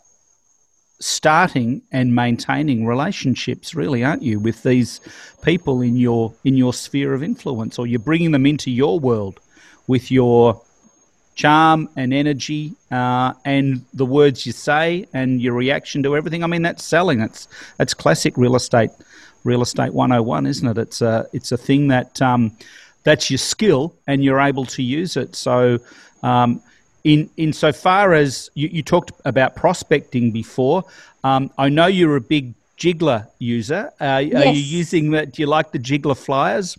starting 1.00 1.82
and 1.92 2.14
maintaining 2.14 2.86
relationships, 2.86 3.74
really, 3.74 4.02
aren't 4.02 4.22
you, 4.22 4.40
with 4.40 4.62
these 4.62 5.00
people 5.42 5.80
in 5.82 5.96
your 5.96 6.34
in 6.44 6.56
your 6.56 6.72
sphere 6.72 7.14
of 7.14 7.22
influence, 7.22 7.78
or 7.78 7.86
you're 7.86 8.00
bringing 8.00 8.32
them 8.32 8.46
into 8.46 8.70
your 8.70 8.98
world 8.98 9.40
with 9.86 10.10
your 10.10 10.60
charm 11.38 11.88
and 11.94 12.12
energy 12.12 12.72
uh, 12.90 13.32
and 13.44 13.84
the 13.94 14.04
words 14.04 14.44
you 14.44 14.50
say 14.52 15.06
and 15.14 15.40
your 15.40 15.54
reaction 15.54 16.02
to 16.02 16.16
everything. 16.16 16.42
I 16.42 16.48
mean, 16.48 16.62
that's 16.62 16.84
selling. 16.84 17.20
It's 17.20 17.46
that's 17.78 17.94
classic 17.94 18.36
real 18.36 18.56
estate, 18.56 18.90
real 19.44 19.62
estate 19.62 19.94
101, 19.94 20.46
isn't 20.46 20.68
it? 20.68 20.76
It's 20.78 21.00
a 21.00 21.26
it's 21.32 21.52
a 21.52 21.56
thing 21.56 21.88
that 21.88 22.20
um, 22.20 22.56
that's 23.04 23.30
your 23.30 23.38
skill 23.38 23.94
and 24.08 24.22
you're 24.22 24.40
able 24.40 24.66
to 24.66 24.82
use 24.82 25.16
it. 25.16 25.36
So, 25.36 25.78
um, 26.24 26.60
in 27.04 27.30
insofar 27.36 28.14
as 28.14 28.50
you, 28.54 28.68
you 28.72 28.82
talked 28.82 29.12
about 29.24 29.54
prospecting 29.54 30.32
before, 30.32 30.84
um, 31.22 31.50
I 31.56 31.68
know 31.68 31.86
you're 31.86 32.16
a 32.16 32.20
big 32.20 32.52
Jigglar 32.76 33.28
user. 33.38 33.92
Uh, 34.00 34.04
Are 34.04 34.22
you 34.22 34.62
using 34.80 35.12
that? 35.12 35.32
Do 35.32 35.42
you 35.42 35.46
like 35.46 35.70
the 35.70 35.78
Jigglar 35.78 36.16
flyers? 36.16 36.76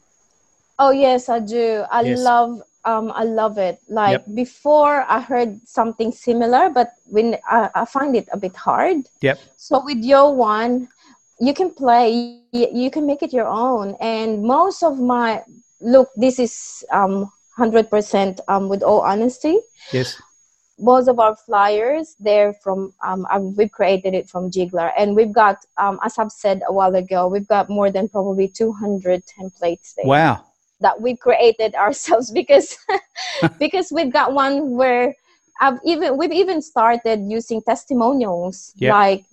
Oh 0.78 0.92
yes, 0.92 1.30
I 1.30 1.40
do. 1.40 1.86
I 1.92 2.02
Yes. 2.02 2.20
love 2.20 2.62
um 2.86 3.12
I 3.14 3.24
love 3.24 3.58
it. 3.58 3.80
Like 3.90 4.22
Yep. 4.26 4.36
before 4.36 5.06
I 5.08 5.20
heard 5.20 5.60
something 5.68 6.12
similar, 6.12 6.70
but 6.70 6.94
when 7.06 7.38
I, 7.50 7.70
I 7.76 7.86
find 7.86 8.16
it 8.16 8.28
a 8.32 8.38
bit 8.38 8.56
hard. 8.56 9.08
Yep. 9.22 9.40
So 9.58 9.84
with 9.84 10.04
your 10.04 10.34
one, 10.34 10.88
you 11.40 11.54
can 11.54 11.72
play, 11.72 12.40
you 12.52 12.92
can 12.92 13.06
make 13.06 13.24
it 13.24 13.34
your 13.34 13.48
own. 13.48 13.96
And 14.02 14.44
most 14.44 14.84
of 14.84 15.00
my 15.00 15.44
look, 15.82 16.10
this 16.16 16.40
is 16.40 16.84
um, 16.92 17.32
100% 17.58 18.40
um, 18.48 18.70
with 18.70 18.84
all 18.84 19.02
honesty. 19.02 19.60
Yes. 19.92 20.22
Most 20.78 21.10
of 21.10 21.20
our 21.20 21.36
flyers, 21.36 22.16
they're 22.20 22.54
from, 22.54 22.94
um, 23.04 23.28
um, 23.32 23.56
we've 23.56 23.72
created 23.72 24.14
it 24.14 24.30
from 24.30 24.50
Jigglar. 24.50 24.92
And 24.98 25.16
we've 25.16 25.34
got, 25.34 25.58
um, 25.78 26.00
as 26.04 26.18
I've 26.18 26.32
said 26.32 26.62
a 26.68 26.74
while 26.74 26.96
ago, 26.96 27.28
we've 27.28 27.48
got 27.48 27.70
more 27.70 27.92
than 27.92 28.08
probably 28.08 28.48
200 28.48 29.24
templates 29.26 29.96
there. 29.96 30.06
Wow. 30.06 30.46
That 30.82 31.02
we 31.02 31.16
created 31.16 31.76
ourselves 31.76 32.32
because 32.40 32.78
because 33.60 33.92
we've 33.92 34.12
got 34.12 34.34
one 34.34 34.72
where 34.72 35.16
I've 35.62 35.80
even 35.86 36.18
we've 36.18 36.32
even 36.32 36.62
started 36.62 37.20
using 37.28 37.62
testimonials 37.62 38.74
Yep. 38.78 38.92
like 38.94 39.26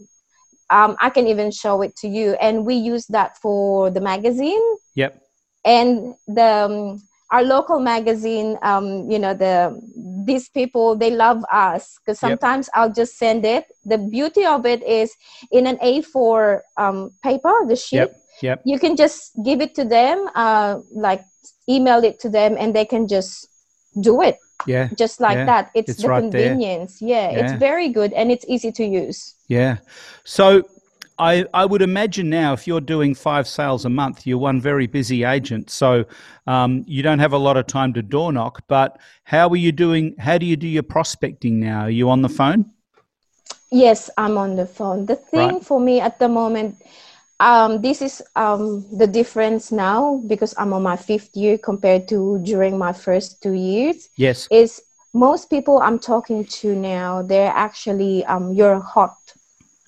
um, 0.70 0.96
I 1.00 1.10
can 1.10 1.26
even 1.28 1.50
show 1.52 1.82
it 1.82 1.94
to 1.96 2.08
you 2.08 2.32
and 2.40 2.66
we 2.66 2.74
use 2.74 3.06
that 3.08 3.36
for 3.38 3.90
the 3.90 4.00
magazine 4.00 4.62
Yep. 4.94 5.22
and 5.64 6.14
the 6.26 6.42
um, 6.66 7.02
our 7.30 7.42
local 7.42 7.78
magazine 7.80 8.58
um, 8.62 9.10
you 9.10 9.18
know 9.18 9.34
the 9.34 9.80
these 10.24 10.48
people 10.48 10.96
they 10.96 11.10
love 11.10 11.44
us 11.52 11.98
because 11.98 12.18
Yep. 12.22 12.40
sometimes 12.40 12.68
I'll 12.74 12.92
just 12.92 13.18
send 13.18 13.44
it 13.44 13.66
the 13.84 13.98
beauty 13.98 14.44
of 14.44 14.66
it 14.66 14.82
is 14.82 15.14
in 15.52 15.66
an 15.66 15.76
A4 15.78 16.60
um, 16.76 17.10
paper 17.22 17.52
the 17.68 17.76
sheet 17.76 18.10
Yep. 18.10 18.16
Yep. 18.42 18.62
you 18.64 18.78
can 18.78 18.96
just 18.96 19.32
give 19.44 19.60
it 19.60 19.74
to 19.74 19.84
them 19.84 20.28
uh, 20.34 20.80
like 20.92 21.24
email 21.68 22.04
it 22.04 22.20
to 22.20 22.28
them 22.28 22.56
and 22.58 22.74
they 22.74 22.84
can 22.84 23.08
just 23.08 23.48
do 24.00 24.22
it 24.22 24.38
Yeah. 24.66 24.88
just 24.98 25.20
like 25.20 25.36
Yeah, 25.38 25.46
that 25.46 25.70
it's, 25.74 25.90
it's 25.90 26.02
the 26.02 26.08
right 26.08 26.20
convenience 26.20 27.00
yeah, 27.00 27.30
Yeah. 27.30 27.38
it's 27.40 27.52
very 27.58 27.88
good 27.88 28.12
and 28.12 28.30
it's 28.30 28.44
easy 28.48 28.72
to 28.72 28.84
use 28.84 29.34
Yeah. 29.48 29.78
So 30.24 30.62
I 31.18 31.46
I 31.54 31.64
would 31.64 31.80
imagine 31.82 32.28
now 32.28 32.52
if 32.52 32.66
you're 32.66 32.86
doing 32.94 33.14
five 33.14 33.46
sales 33.48 33.84
a 33.86 33.88
month, 33.88 34.26
you're 34.26 34.42
one 34.50 34.60
very 34.60 34.86
busy 34.86 35.24
agent. 35.24 35.70
So 35.70 36.04
um, 36.46 36.84
you 36.86 37.02
don't 37.02 37.20
have 37.20 37.32
a 37.32 37.38
lot 37.38 37.56
of 37.56 37.66
time 37.66 37.94
to 37.94 38.02
door 38.02 38.32
knock. 38.32 38.60
But 38.68 38.98
how 39.24 39.48
are 39.48 39.56
you 39.66 39.72
doing? 39.72 40.14
How 40.18 40.36
do 40.36 40.44
you 40.44 40.56
do 40.56 40.68
your 40.68 40.82
prospecting 40.82 41.58
now? 41.58 41.80
Are 41.84 41.90
you 42.00 42.10
on 42.10 42.20
the 42.22 42.28
phone? 42.28 42.72
yes 43.70 44.10
i'm 44.16 44.38
on 44.38 44.54
the 44.56 44.66
phone 44.66 45.06
the 45.06 45.16
thing 45.16 45.54
Right. 45.54 45.64
for 45.64 45.80
me 45.80 46.00
at 46.00 46.18
the 46.18 46.28
moment 46.28 46.76
um, 47.40 47.80
this 47.82 48.00
is 48.02 48.22
um, 48.36 48.84
the 48.96 49.06
difference 49.06 49.70
now 49.72 50.22
because 50.26 50.54
i'm 50.58 50.72
on 50.72 50.82
my 50.82 50.96
fifth 50.96 51.30
year 51.34 51.56
compared 51.58 52.08
to 52.08 52.38
during 52.42 52.78
my 52.78 52.92
first 52.92 53.42
two 53.42 53.52
years 53.52 54.08
Yes. 54.16 54.48
is 54.50 54.82
most 55.12 55.50
people 55.50 55.78
i'm 55.80 55.98
talking 55.98 56.44
to 56.44 56.74
now 56.74 57.22
they're 57.22 57.52
actually 57.54 58.24
um, 58.26 58.52
your 58.52 58.80
hot 58.80 59.16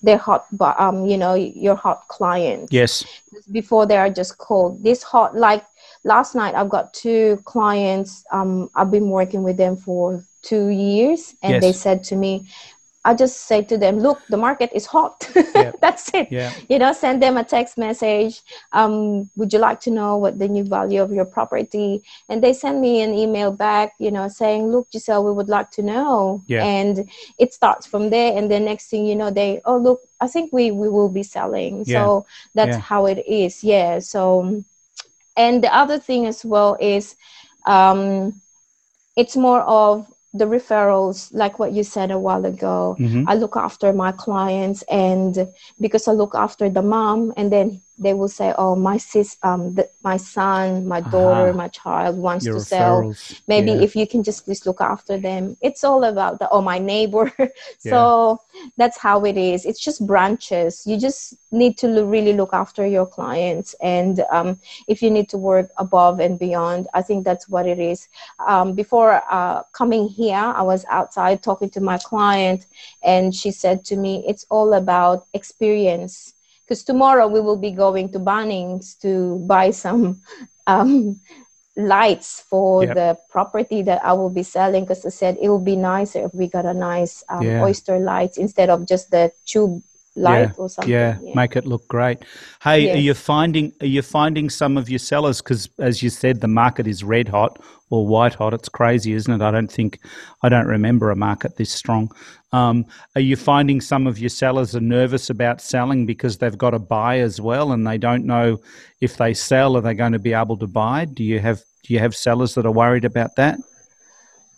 they're 0.01 0.17
hot 0.17 0.45
but 0.51 0.79
um, 0.79 1.05
you 1.05 1.17
know 1.17 1.33
your 1.35 1.75
hot 1.75 2.07
clients 2.07 2.71
Yes. 2.71 3.05
before 3.51 3.85
they 3.85 3.97
are 3.97 4.09
just 4.09 4.37
cold. 4.37 4.83
This 4.83 5.03
hot, 5.03 5.35
like 5.35 5.65
last 6.03 6.35
night, 6.35 6.55
I've 6.55 6.69
got 6.69 6.93
two 6.93 7.39
clients. 7.45 8.23
Um, 8.31 8.69
I've 8.75 8.91
been 8.91 9.09
working 9.09 9.43
with 9.43 9.57
them 9.57 9.75
for 9.77 10.23
two 10.41 10.67
years, 10.67 11.35
and 11.41 11.53
Yes. 11.55 11.63
they 11.63 11.71
said 11.73 12.03
to 12.05 12.15
me, 12.15 12.47
I 13.09 13.13
just 13.23 13.35
say 13.49 13.59
to 13.71 13.77
them, 13.77 13.95
look, 14.05 14.19
the 14.33 14.37
market 14.47 14.69
is 14.79 14.85
hot. 14.95 15.17
Yeah. 15.55 15.71
That's 15.83 16.05
it. 16.13 16.27
Yeah. 16.31 16.51
You 16.71 16.77
know, 16.81 16.91
send 16.93 17.21
them 17.23 17.35
a 17.37 17.43
text 17.43 17.77
message. 17.77 18.41
Um, 18.79 19.29
would 19.37 19.51
you 19.53 19.59
like 19.59 19.79
to 19.85 19.91
know 19.99 20.11
what 20.23 20.37
the 20.41 20.47
new 20.47 20.63
value 20.63 21.01
of 21.01 21.11
your 21.17 21.25
property? 21.25 22.03
And 22.29 22.37
they 22.43 22.53
send 22.53 22.75
me 22.81 23.01
an 23.01 23.13
email 23.23 23.51
back, 23.51 23.93
you 23.99 24.11
know, 24.11 24.27
saying, 24.27 24.67
look, 24.73 24.87
Giselle, 24.93 25.23
we 25.25 25.33
would 25.37 25.49
like 25.49 25.69
to 25.77 25.81
know. 25.81 26.43
Yeah. 26.47 26.63
And 26.63 27.09
it 27.43 27.53
starts 27.59 27.85
from 27.91 28.09
there. 28.09 28.37
And 28.37 28.45
the 28.51 28.59
next 28.59 28.89
thing 28.89 29.05
you 29.05 29.15
know, 29.15 29.31
they, 29.31 29.61
oh, 29.65 29.77
look, 29.77 29.99
I 30.21 30.27
think 30.27 30.53
we, 30.53 30.71
we 30.71 30.87
will 30.89 31.09
be 31.09 31.23
selling. 31.23 31.83
Yeah. 31.85 32.03
So 32.05 32.25
that's 32.53 32.77
Yeah. 32.77 32.81
how 32.91 33.01
it 33.07 33.19
is. 33.27 33.63
Yeah. 33.63 33.99
So, 33.99 34.63
and 35.35 35.63
the 35.63 35.73
other 35.73 35.97
thing 35.99 36.25
as 36.27 36.45
well 36.45 36.77
is 36.79 37.15
um, 37.65 38.33
it's 39.15 39.35
more 39.35 39.61
of 39.61 40.07
the 40.33 40.45
referrals, 40.45 41.29
like 41.33 41.59
what 41.59 41.71
you 41.73 41.83
said 41.83 42.11
a 42.11 42.19
while 42.19 42.45
ago. 42.45 42.95
Mhm. 42.99 43.25
I 43.27 43.35
look 43.35 43.55
after 43.55 43.91
my 43.93 44.11
clients, 44.11 44.83
and 44.89 45.47
because 45.79 46.07
I 46.07 46.13
look 46.13 46.35
after 46.35 46.69
the 46.69 46.81
mom, 46.81 47.33
and 47.37 47.51
then 47.51 47.81
they 47.99 48.13
will 48.13 48.27
say, 48.29 48.53
"Oh, 48.57 48.75
my 48.75 48.97
sis, 48.97 49.37
um, 49.43 49.75
the, 49.75 49.89
my 50.03 50.17
son, 50.17 50.87
my 50.87 51.01
daughter, 51.01 51.49
Aha. 51.49 51.57
my 51.63 51.67
child 51.69 52.17
wants 52.17 52.45
Your 52.45 52.55
to 52.55 52.59
sell. 52.61 53.03
referrals. 53.03 53.41
Maybe 53.47 53.71
Yeah. 53.71 53.83
if 53.85 53.95
you 53.95 54.07
can 54.07 54.23
just 54.23 54.45
please 54.45 54.65
look 54.65 54.81
after 54.81 55.17
them." 55.17 55.57
It's 55.61 55.83
all 55.83 56.03
about 56.03 56.39
the 56.39 56.47
oh, 56.49 56.61
my 56.61 56.79
neighbor. 56.79 57.31
so 57.79 58.39
that's 58.77 58.97
how 58.97 59.25
it 59.25 59.37
is. 59.37 59.65
It's 59.65 59.79
just 59.79 60.05
branches. 60.07 60.83
You 60.85 60.97
just 60.97 61.35
need 61.51 61.77
to 61.79 61.87
lo- 61.87 62.05
really 62.05 62.33
look 62.33 62.53
after 62.53 62.85
your 62.87 63.05
clients, 63.05 63.75
and 63.81 64.23
um, 64.31 64.59
if 64.87 65.01
you 65.03 65.09
need 65.11 65.29
to 65.29 65.37
work 65.37 65.69
above 65.77 66.19
and 66.19 66.37
beyond, 66.39 66.87
I 66.93 67.01
think 67.01 67.25
that's 67.25 67.47
what 67.49 67.65
it 67.67 67.79
is. 67.79 68.07
Um, 68.47 68.73
before 68.73 69.21
uh, 69.29 69.63
coming 69.73 70.07
here, 70.07 70.35
I 70.61 70.61
was 70.63 70.85
outside 70.89 71.43
talking 71.43 71.69
to 71.71 71.81
my 71.81 71.97
client, 71.97 72.65
and 73.03 73.33
she 73.33 73.51
said 73.51 73.83
to 73.85 73.95
me, 73.95 74.23
"It's 74.27 74.45
all 74.49 74.73
about 74.73 75.25
experience." 75.33 76.33
Because 76.69 76.85
tomorrow 76.85 77.27
we 77.27 77.41
will 77.41 77.57
be 77.57 77.71
going 77.71 78.11
to 78.13 78.19
Bunnings 78.19 78.99
to 79.01 79.39
buy 79.47 79.71
some 79.71 80.21
um, 80.67 81.19
lights 81.77 82.41
for 82.49 82.85
Yep. 82.85 82.99
the 82.99 83.17
property 83.29 83.81
that 83.83 84.03
I 84.05 84.13
will 84.13 84.29
be 84.29 84.43
selling. 84.43 84.85
Because 84.85 85.05
I 85.05 85.09
said 85.09 85.37
it 85.41 85.49
would 85.49 85.65
be 85.65 85.75
nicer 85.77 86.25
if 86.25 86.33
we 86.35 86.47
got 86.47 86.65
a 86.65 86.73
nice 86.73 87.23
um, 87.29 87.55
Yeah. 87.55 87.61
oyster 87.61 87.99
lights 87.99 88.37
instead 88.37 88.69
of 88.69 88.87
just 88.87 89.11
the 89.11 89.31
tube 89.45 89.83
light 90.15 90.51
or 90.57 90.69
something. 90.69 90.91
Yeah, 90.91 91.17
make 91.35 91.55
it 91.55 91.65
look 91.65 91.87
great. 91.87 92.19
Hey, 92.61 92.91
are 92.91 92.97
you 92.97 93.13
finding 93.13 93.71
are 93.81 93.87
you 93.87 94.01
finding 94.01 94.49
some 94.49 94.77
of 94.77 94.89
your 94.89 94.99
sellers 94.99 95.41
because 95.41 95.69
as 95.79 96.01
you 96.03 96.09
said 96.09 96.41
the 96.41 96.47
market 96.47 96.87
is 96.87 97.03
red 97.03 97.27
hot 97.27 97.59
or 97.89 98.05
white 98.05 98.33
hot? 98.33 98.53
It's 98.53 98.69
crazy, 98.69 99.13
isn't 99.13 99.31
it? 99.31 99.43
I 99.43 99.51
don't 99.51 99.71
think 99.71 99.99
I 100.43 100.49
don't 100.49 100.67
remember 100.67 101.11
a 101.11 101.15
market 101.15 101.57
this 101.57 101.71
strong. 101.71 102.11
Um, 102.51 102.85
are 103.15 103.21
you 103.21 103.35
finding 103.35 103.79
some 103.79 104.07
of 104.07 104.17
your 104.17 104.29
sellers 104.29 104.75
are 104.75 104.81
nervous 104.81 105.29
about 105.29 105.61
selling 105.61 106.05
because 106.05 106.37
they've 106.39 106.57
got 106.57 106.71
to 106.71 106.79
buy 106.79 107.19
as 107.19 107.39
well 107.39 107.71
and 107.71 107.85
they 107.85 107.99
don't 107.99 108.25
know 108.25 108.57
if 109.01 109.17
they 109.17 109.35
sell 109.35 109.77
are 109.77 109.81
they 109.81 109.93
going 109.93 110.13
to 110.13 110.19
be 110.19 110.33
able 110.33 110.57
to 110.57 110.67
buy? 110.67 111.05
Do 111.05 111.23
you 111.23 111.39
have 111.39 111.61
do 111.83 111.93
you 111.93 111.99
have 111.99 112.15
sellers 112.15 112.55
that 112.55 112.65
are 112.65 112.71
worried 112.71 113.05
about 113.05 113.35
that? 113.35 113.59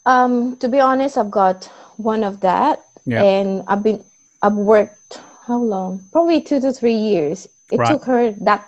Um, 0.05 0.57
to 0.57 0.67
be 0.67 0.79
honest, 0.79 1.17
I've 1.17 1.29
got 1.29 1.65
one 1.97 2.23
of 2.23 2.39
that, 2.41 2.83
Yeah. 3.05 3.21
and 3.23 3.63
I've 3.67 3.83
been 3.83 4.03
I've 4.41 4.55
worked 4.55 5.19
how 5.51 5.61
long? 5.75 5.91
Probably 6.11 6.41
two 6.41 6.59
to 6.61 6.71
three 6.73 6.95
years. 7.11 7.47
It 7.71 7.79
Right. 7.79 7.87
took 7.91 8.03
her 8.05 8.31
that 8.49 8.61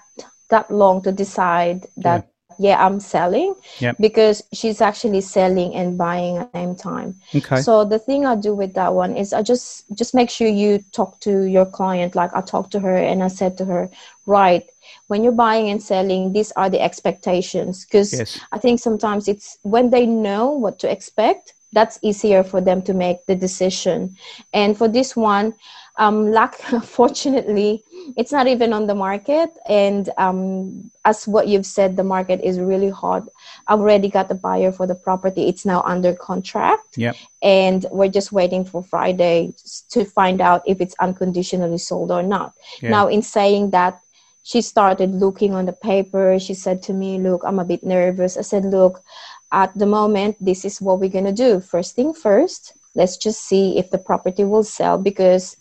that 0.50 0.70
long 0.72 1.02
to 1.04 1.12
decide 1.12 1.88
that 1.98 2.28
yeah, 2.60 2.78
I'm 2.86 3.00
selling 3.00 3.56
Yep. 3.80 3.98
because 4.00 4.44
she's 4.54 4.82
actually 4.82 5.22
selling 5.22 5.74
and 5.76 5.98
buying 5.98 6.38
at 6.38 6.52
the 6.52 6.60
same 6.60 6.76
time. 6.76 7.16
Okay. 7.36 7.62
So 7.62 7.84
the 7.86 8.00
thing 8.00 8.26
I 8.26 8.36
do 8.36 8.54
with 8.54 8.74
that 8.76 8.94
one 8.94 9.16
is 9.18 9.34
I 9.34 9.42
just 9.42 9.86
just 10.02 10.14
make 10.14 10.30
sure 10.30 10.48
you 10.48 10.80
talk 10.92 11.20
to 11.22 11.44
your 11.56 11.66
client. 11.66 12.16
Like 12.16 12.32
I 12.36 12.42
talked 12.42 12.72
to 12.74 12.80
her 12.82 12.96
and 12.96 13.24
I 13.24 13.30
said 13.30 13.58
to 13.58 13.66
her, 13.66 13.90
right, 14.26 14.64
when 15.08 15.24
you're 15.24 15.42
buying 15.48 15.70
and 15.70 15.82
selling, 15.82 16.34
these 16.34 16.52
are 16.56 16.70
the 16.70 16.82
expectations. 16.82 17.86
Because 17.86 18.14
yes. 18.14 18.40
I 18.52 18.58
think 18.60 18.80
sometimes 18.80 19.28
it's 19.28 19.58
when 19.64 19.90
they 19.90 20.06
know 20.06 20.52
what 20.52 20.80
to 20.80 20.92
expect, 20.92 21.54
that's 21.74 21.98
easier 22.04 22.44
for 22.44 22.62
them 22.62 22.82
to 22.84 22.94
make 22.94 23.26
the 23.26 23.36
decision. 23.36 24.16
And 24.54 24.78
for 24.78 24.88
this 24.88 25.16
one, 25.16 25.54
um, 25.98 26.32
luck, 26.32 26.56
fortunately, 26.84 27.84
it's 28.18 28.32
not 28.32 28.48
even 28.48 28.74
on 28.74 28.88
the 28.88 28.96
market. 28.96 29.52
And 29.68 30.10
um, 30.18 30.92
as 31.06 31.28
what 31.28 31.48
you've 31.48 31.66
said, 31.66 31.96
the 31.96 32.04
market 32.04 32.42
is 32.42 32.60
really 32.60 32.90
hot. 32.90 33.28
I've 33.68 33.80
already 33.80 34.10
got 34.10 34.28
the 34.28 34.36
buyer 34.36 34.72
for 34.72 34.88
the 34.88 34.96
property. 34.96 35.48
It's 35.48 35.66
now 35.66 35.82
under 35.84 36.14
contract. 36.14 36.98
Yep. 36.98 37.16
And 37.42 37.86
we're 37.92 38.10
just 38.10 38.32
waiting 38.32 38.66
for 38.66 38.84
Friday 38.84 39.54
to 39.90 40.06
find 40.06 40.42
out 40.42 40.64
if 40.66 40.82
it's 40.82 40.96
unconditionally 41.00 41.78
sold 41.78 42.12
or 42.12 42.24
not. 42.24 42.54
Yeah. 42.82 42.90
Now, 42.90 43.08
in 43.08 43.22
saying 43.22 43.72
that, 43.72 44.00
she 44.46 44.62
started 44.62 45.12
looking 45.12 45.54
on 45.54 45.66
the 45.66 45.74
paper. 45.74 46.38
She 46.38 46.54
said 46.54 46.82
to 46.84 46.94
me, 46.94 47.18
Look, 47.18 47.44
I'm 47.46 47.60
a 47.60 47.66
bit 47.66 47.82
nervous. 47.82 48.36
I 48.36 48.42
said, 48.42 48.66
Look, 48.66 49.02
at 49.54 49.74
the 49.78 49.86
moment, 49.86 50.36
this 50.42 50.66
is 50.66 50.82
what 50.82 51.00
we're 51.00 51.10
going 51.10 51.26
to 51.26 51.32
do. 51.32 51.62
First 51.62 51.96
thing 51.96 52.14
first, 52.14 52.74
let's 52.94 53.16
just 53.16 53.46
see 53.46 53.78
if 53.78 53.90
the 53.90 53.98
property 53.98 54.44
will 54.44 54.64
sell 54.64 54.98
because 54.98 55.56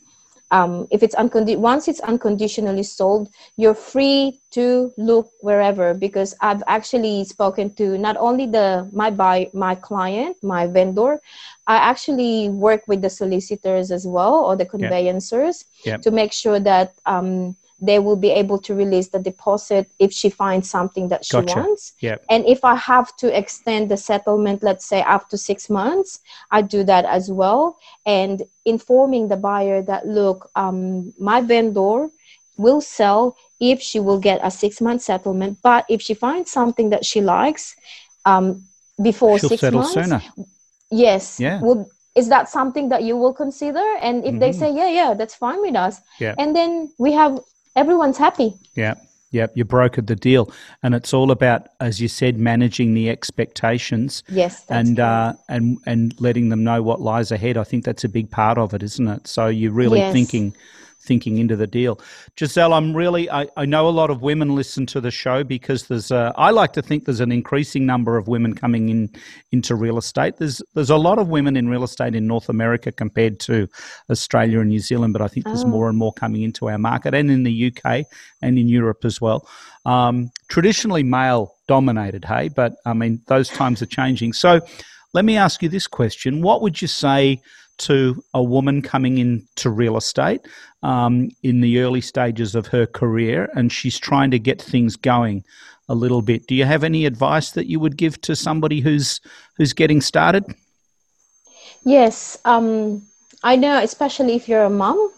um, 0.53 0.87
if 0.91 1.03
it's 1.03 1.17
uncondi- 1.17 1.57
once 1.59 1.89
it's 1.89 2.01
unconditionally 2.01 2.85
sold, 2.85 3.29
you're 3.57 3.75
free 3.75 4.41
to 4.53 4.93
look 4.99 5.31
wherever 5.41 5.95
because 5.95 6.35
I've 6.41 6.63
actually 6.67 7.25
spoken 7.25 7.75
to 7.77 7.99
not 7.99 8.17
only 8.19 8.47
the 8.47 8.89
my 8.93 9.11
buy 9.11 9.51
my 9.55 9.75
client, 9.75 10.37
my 10.43 10.67
vendor, 10.67 11.21
I 11.67 11.77
actually 11.77 12.51
work 12.51 12.83
with 12.87 13.03
the 13.03 13.11
solicitors 13.11 13.91
as 13.91 14.07
well 14.07 14.35
or 14.45 14.57
the 14.57 14.67
conveyancers 14.67 15.65
Yep. 15.85 16.03
to 16.03 16.11
make 16.11 16.33
sure 16.33 16.61
that 16.61 16.93
um, 17.07 17.57
they 17.83 17.99
will 17.99 18.17
be 18.17 18.31
able 18.31 18.59
to 18.61 18.75
release 18.75 19.09
the 19.11 19.21
deposit 19.21 19.91
if 19.99 20.13
she 20.13 20.31
finds 20.31 20.71
something 20.71 21.09
that 21.09 21.25
she 21.25 21.41
Gotcha. 21.41 21.61
wants. 21.61 21.95
Yep. 22.01 22.23
And 22.31 22.47
if 22.47 22.65
I 22.65 22.77
have 22.77 23.17
to 23.19 23.37
extend 23.37 23.91
the 23.91 23.99
settlement, 23.99 24.63
let's 24.63 24.87
say 24.87 25.03
up 25.03 25.29
to 25.31 25.39
six 25.39 25.71
months, 25.71 26.21
I 26.51 26.63
do 26.63 26.85
that 26.85 27.05
as 27.05 27.31
well. 27.31 27.77
And 28.07 28.43
informing 28.65 29.29
the 29.29 29.37
buyer 29.37 29.83
that, 29.83 30.07
look, 30.07 30.51
um, 30.57 31.13
my 31.19 31.41
vendor 31.43 32.09
will 32.57 32.81
sell 32.81 33.37
if 33.61 33.81
she 33.83 34.01
will 34.01 34.19
get 34.19 34.41
a 34.43 34.51
six 34.51 34.81
month 34.81 35.03
settlement. 35.03 35.59
But 35.63 35.85
if 35.89 36.03
she 36.03 36.15
finds 36.15 36.51
something 36.51 36.91
that 36.91 37.05
she 37.05 37.21
likes 37.21 37.77
um, 38.25 38.65
before 39.03 39.39
She'll 39.39 39.51
six 39.51 39.61
settle 39.61 39.81
months, 39.81 39.95
sooner. 39.95 40.23
yes, 40.91 41.41
Yeah. 41.41 41.61
would 41.61 41.87
is 42.15 42.29
that 42.29 42.49
something 42.49 42.89
that 42.91 43.03
you 43.03 43.17
will 43.17 43.33
consider? 43.33 43.85
And 44.03 44.25
if 44.25 44.39
they 44.39 44.53
Mhm. 44.53 44.55
say, 44.55 44.73
yeah, 44.75 44.89
yeah, 44.89 45.15
that's 45.15 45.35
fine 45.35 45.61
with 45.61 45.77
us, 45.77 46.01
Yeah. 46.21 46.35
and 46.39 46.55
then 46.55 46.93
we 46.99 47.13
have 47.13 47.41
everyone's 47.77 48.19
happy. 48.19 48.55
Yeah. 48.75 48.95
Yep, 49.33 49.53
you 49.55 49.65
brokered 49.65 50.09
the 50.09 50.15
deal, 50.15 50.53
and 50.83 50.95
it's 50.95 51.15
all 51.15 51.31
about, 51.31 51.69
as 51.81 52.03
you 52.03 52.07
said, 52.09 52.37
managing 52.37 52.93
the 52.93 53.09
expectations 53.09 54.23
Yes, 54.29 54.65
that's 54.65 54.91
and 54.91 55.01
uh, 55.01 55.33
and 55.49 55.79
and 55.87 56.15
letting 56.21 56.51
them 56.51 56.63
know 56.65 56.83
what 56.83 57.01
lies 57.01 57.33
ahead. 57.33 57.57
I 57.57 57.65
think 57.65 57.83
that's 57.87 58.05
a 58.05 58.11
big 58.11 58.31
part 58.31 58.59
of 58.59 58.75
it, 58.75 58.83
isn't 58.83 59.09
it? 59.09 59.27
So 59.27 59.47
you're 59.47 59.73
really 59.73 60.01
Yes. 60.01 60.13
thinking 60.13 60.55
thinking 61.03 61.39
into 61.39 61.57
the 61.57 61.67
deal. 61.67 62.01
Giselle, 62.39 62.73
I'm 62.73 62.95
really 62.95 63.29
I, 63.31 63.49
I 63.57 63.65
know 63.65 63.89
a 63.89 63.91
lot 63.91 64.11
of 64.11 64.23
women 64.23 64.55
listen 64.55 64.87
to 64.87 65.01
the 65.01 65.11
show 65.11 65.43
because 65.45 65.89
there's 65.89 66.11
a, 66.11 66.33
I 66.37 66.51
like 66.51 66.73
to 66.75 66.83
think 66.83 67.05
there's 67.05 67.21
an 67.21 67.33
increasing 67.33 67.85
number 67.87 68.17
of 68.17 68.29
women 68.29 68.55
coming 68.55 68.89
in 68.89 69.11
into 69.51 69.75
real 69.75 69.99
estate. 69.99 70.37
There's 70.39 70.63
there's 70.75 70.91
a 70.91 70.97
lot 70.97 71.19
of 71.19 71.29
women 71.29 71.57
in 71.57 71.69
real 71.69 71.85
estate 71.85 72.15
in 72.15 72.27
North 72.27 72.49
America 72.49 72.93
compared 72.93 73.41
to 73.41 73.69
Australia 74.11 74.61
and 74.61 74.69
New 74.71 74.81
Zealand, 74.81 75.13
but 75.13 75.23
I 75.23 75.29
think 75.29 75.47
there's 75.47 75.65
Oh. 75.65 75.69
more 75.69 75.89
and 75.89 75.99
more 75.99 76.13
coming 76.13 76.43
into 76.43 76.69
our 76.69 76.79
market 76.79 77.15
and 77.15 77.31
in 77.31 77.43
the 77.43 77.67
UK 77.73 78.05
and 78.41 78.59
in 78.59 78.69
Europe 78.69 79.05
as 79.05 79.21
well. 79.21 79.47
Um, 79.85 80.31
traditionally 80.49 81.03
male 81.03 81.55
dominated, 81.69 82.25
hey, 82.25 82.49
but 82.49 82.75
I 82.87 82.93
mean 82.93 83.21
those 83.27 83.49
times 83.49 83.83
are 83.83 83.87
changing. 83.87 84.33
So 84.33 84.61
let 85.15 85.25
me 85.25 85.37
ask 85.37 85.63
you 85.63 85.69
this 85.69 85.87
question: 85.87 86.43
What 86.43 86.63
would 86.63 86.81
you 86.81 86.89
say? 86.89 87.41
To 87.89 88.23
a 88.33 88.43
woman 88.43 88.81
coming 88.83 89.19
into 89.19 89.71
real 89.71 89.97
estate 89.97 90.41
um, 90.83 91.31
in 91.43 91.61
the 91.61 91.81
early 91.81 92.01
stages 92.01 92.55
of 92.55 92.67
her 92.69 92.87
career, 92.87 93.51
and 93.57 93.73
she's 93.73 93.99
trying 93.99 94.31
to 94.31 94.39
get 94.39 94.63
things 94.63 94.95
going 94.97 95.43
a 95.89 95.95
little 95.95 96.23
bit. 96.23 96.47
Do 96.47 96.55
you 96.55 96.65
have 96.65 96.85
any 96.85 97.07
advice 97.07 97.51
that 97.53 97.67
you 97.67 97.81
would 97.81 97.97
give 97.97 98.21
to 98.23 98.37
somebody 98.37 98.81
who's 98.81 99.21
who's 99.57 99.73
getting 99.73 100.01
started? 100.01 100.45
Yes, 101.85 102.39
um, 102.45 103.03
I 103.43 103.57
know, 103.57 103.83
especially 103.83 104.35
if 104.37 104.49
you're 104.49 104.65
a 104.65 104.71
mom. 104.71 105.11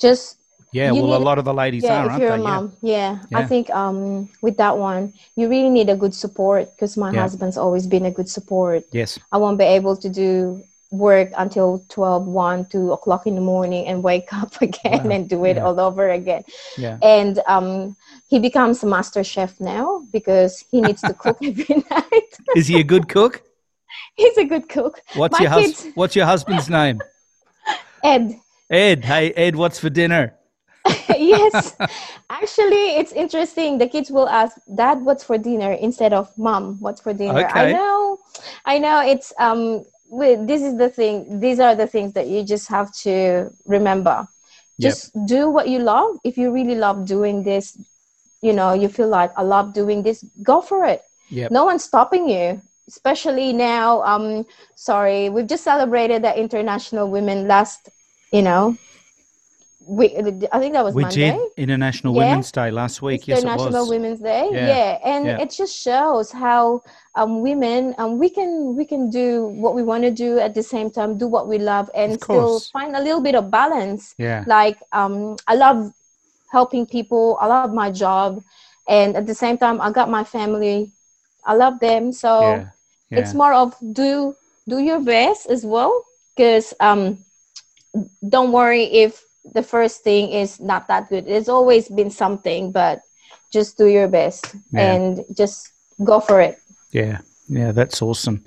Just 0.00 0.36
Yeah, 0.72 0.92
well, 0.92 1.16
a 1.16 1.24
lot 1.28 1.38
of 1.38 1.44
the 1.44 1.54
ladies 1.54 1.84
yeah, 1.84 2.02
are, 2.02 2.06
if 2.06 2.12
aren't 2.12 2.22
you're 2.22 2.36
they? 2.36 2.42
a 2.44 2.48
mom, 2.52 2.72
yeah. 2.82 3.18
Yeah. 3.30 3.38
I 3.38 3.44
think 3.46 3.70
um, 3.70 4.28
with 4.42 4.56
that 4.56 4.76
one, 4.76 5.12
you 5.36 5.48
really 5.48 5.70
need 5.70 5.88
a 5.88 5.96
good 5.96 6.14
support 6.14 6.68
because 6.74 6.96
my 6.96 7.10
Yeah. 7.12 7.22
husband's 7.22 7.56
always 7.56 7.86
been 7.86 8.04
a 8.06 8.10
good 8.10 8.28
support. 8.28 8.84
Yes. 8.92 9.18
I 9.32 9.38
won't 9.38 9.58
be 9.58 9.64
able 9.78 9.96
to 9.96 10.08
do 10.08 10.62
work 10.92 11.30
until 11.38 11.84
12, 11.88 12.26
1, 12.26 12.66
2 12.66 12.92
o'clock 12.92 13.26
in 13.26 13.34
the 13.34 13.40
morning 13.40 13.86
and 13.86 14.02
wake 14.02 14.32
up 14.42 14.60
again 14.62 15.04
Wow, 15.04 15.10
and 15.10 15.28
do 15.28 15.44
it 15.44 15.56
yeah. 15.56 15.64
all 15.64 15.80
over 15.80 16.10
again. 16.10 16.44
Yeah. 16.78 16.98
And 17.02 17.40
um, 17.46 17.96
he 18.28 18.38
becomes 18.38 18.82
a 18.82 18.86
master 18.86 19.24
chef 19.24 19.58
now 19.60 20.06
because 20.12 20.64
he 20.70 20.80
needs 20.80 21.00
to 21.02 21.14
cook 21.14 21.38
every 21.42 21.84
night. 21.90 22.30
Is 22.56 22.68
he 22.68 22.78
a 22.78 22.84
good 22.84 23.08
cook? 23.08 23.42
He's 24.16 24.36
a 24.38 24.44
good 24.44 24.68
cook. 24.68 25.00
What's 25.14 25.32
My 25.38 25.42
your 25.44 25.50
hus- 25.50 25.82
kids- 25.82 25.86
What's 25.94 26.14
your 26.14 26.26
husband's 26.26 26.68
name? 26.68 27.00
Ed, 28.04 28.38
Ed. 28.70 29.04
Hey, 29.04 29.32
Ed. 29.32 29.56
What's 29.56 29.78
for 29.78 29.90
dinner? 29.90 30.34
yes. 31.08 31.76
Actually, 32.30 32.96
it's 33.00 33.12
interesting. 33.12 33.78
The 33.78 33.86
kids 33.86 34.10
will 34.10 34.28
ask, 34.28 34.56
"Dad, 34.74 35.04
what's 35.04 35.22
for 35.24 35.38
dinner?" 35.38 35.72
instead 35.72 36.12
of 36.12 36.36
"Mom, 36.36 36.78
what's 36.80 37.00
for 37.00 37.12
dinner?" 37.14 37.46
Okay. 37.46 37.70
I 37.70 37.72
know, 37.72 38.18
I 38.64 38.78
know. 38.78 39.00
It's 39.06 39.32
um. 39.38 39.84
This 40.12 40.60
is 40.60 40.76
the 40.76 40.90
thing. 40.90 41.40
These 41.40 41.58
are 41.58 41.74
the 41.74 41.86
things 41.86 42.12
that 42.12 42.26
you 42.28 42.44
just 42.44 42.68
have 42.68 42.92
to 42.96 43.50
remember. 43.64 44.28
Yep. 44.78 44.90
Just 44.90 45.26
do 45.26 45.48
what 45.48 45.68
you 45.68 45.78
love. 45.78 46.18
If 46.22 46.36
you 46.36 46.52
really 46.52 46.74
love 46.74 47.06
doing 47.06 47.42
this, 47.42 47.78
you 48.42 48.52
know, 48.52 48.74
you 48.74 48.88
feel 48.88 49.08
like 49.08 49.32
I 49.36 49.42
love 49.42 49.72
doing 49.72 50.02
this. 50.02 50.22
Go 50.42 50.60
for 50.60 50.84
it. 50.84 51.02
Yep. 51.30 51.50
No 51.50 51.64
one's 51.64 51.84
stopping 51.84 52.28
you. 52.28 52.60
Especially 52.88 53.52
now. 53.52 54.02
Um. 54.02 54.44
Sorry, 54.74 55.30
we've 55.30 55.46
just 55.46 55.64
celebrated 55.64 56.22
the 56.22 56.38
International 56.38 57.08
Women 57.08 57.48
last. 57.48 57.88
You 58.32 58.42
know. 58.42 58.76
We, 59.86 60.16
I 60.52 60.58
think 60.58 60.74
that 60.74 60.84
was 60.84 60.94
we 60.94 61.02
Monday. 61.02 61.32
did 61.32 61.40
International 61.56 62.14
Yeah. 62.14 62.28
Women's 62.30 62.52
Day 62.52 62.70
last 62.70 63.02
week. 63.02 63.26
Yes, 63.26 63.38
it 63.38 63.44
International 63.44 63.80
was. 63.80 63.88
Women's 63.90 64.20
Day. 64.20 64.48
Yeah. 64.52 64.66
Yeah, 64.66 64.98
and 65.04 65.26
Yeah. 65.26 65.38
it 65.40 65.50
just 65.50 65.74
shows 65.76 66.30
how 66.32 66.82
um, 67.14 67.40
women 67.40 67.94
um, 67.98 68.18
we 68.18 68.28
can 68.30 68.76
we 68.76 68.84
can 68.84 69.10
do 69.10 69.46
what 69.46 69.74
we 69.74 69.82
want 69.82 70.04
to 70.04 70.10
do 70.10 70.38
at 70.38 70.54
the 70.54 70.62
same 70.62 70.90
time, 70.90 71.18
do 71.18 71.26
what 71.26 71.48
we 71.48 71.58
love, 71.58 71.90
and 71.94 72.20
still 72.20 72.60
find 72.72 72.94
a 72.96 73.02
little 73.02 73.20
bit 73.20 73.34
of 73.34 73.50
balance. 73.50 74.14
Yeah. 74.18 74.44
Like 74.46 74.78
um, 74.92 75.36
I 75.46 75.54
love 75.54 75.92
helping 76.52 76.86
people. 76.86 77.38
I 77.40 77.46
love 77.46 77.66
my 77.66 77.82
job, 77.84 78.42
and 78.88 79.08
at 79.10 79.18
the 79.20 79.28
same 79.28 79.50
time, 79.52 79.80
I 79.80 79.90
got 79.90 80.08
my 80.08 80.22
family. 80.24 80.90
I 81.44 81.54
love 81.54 81.80
them, 81.80 82.12
so 82.12 82.62
it's 83.10 83.34
more 83.34 83.52
of 83.52 83.74
do 83.92 84.36
do 84.68 84.78
your 84.78 85.00
best 85.00 85.46
as 85.50 85.64
well. 85.66 86.04
Because 86.36 86.72
um, 86.80 87.18
don't 88.26 88.52
worry 88.52 88.84
if 88.84 89.24
the 89.44 89.62
first 89.62 90.02
thing 90.02 90.30
is 90.30 90.60
not 90.60 90.88
that 90.88 91.08
good. 91.08 91.26
It's 91.26 91.48
always 91.48 91.88
been 91.88 92.10
something, 92.10 92.72
but 92.72 93.02
just 93.52 93.76
do 93.76 93.86
your 93.86 94.08
best 94.08 94.54
Yeah. 94.72 94.94
and 94.94 95.24
just 95.36 95.72
go 96.04 96.20
for 96.20 96.40
it. 96.40 96.58
Yeah, 96.92 97.18
yeah, 97.48 97.72
that's 97.72 98.02
awesome. 98.02 98.44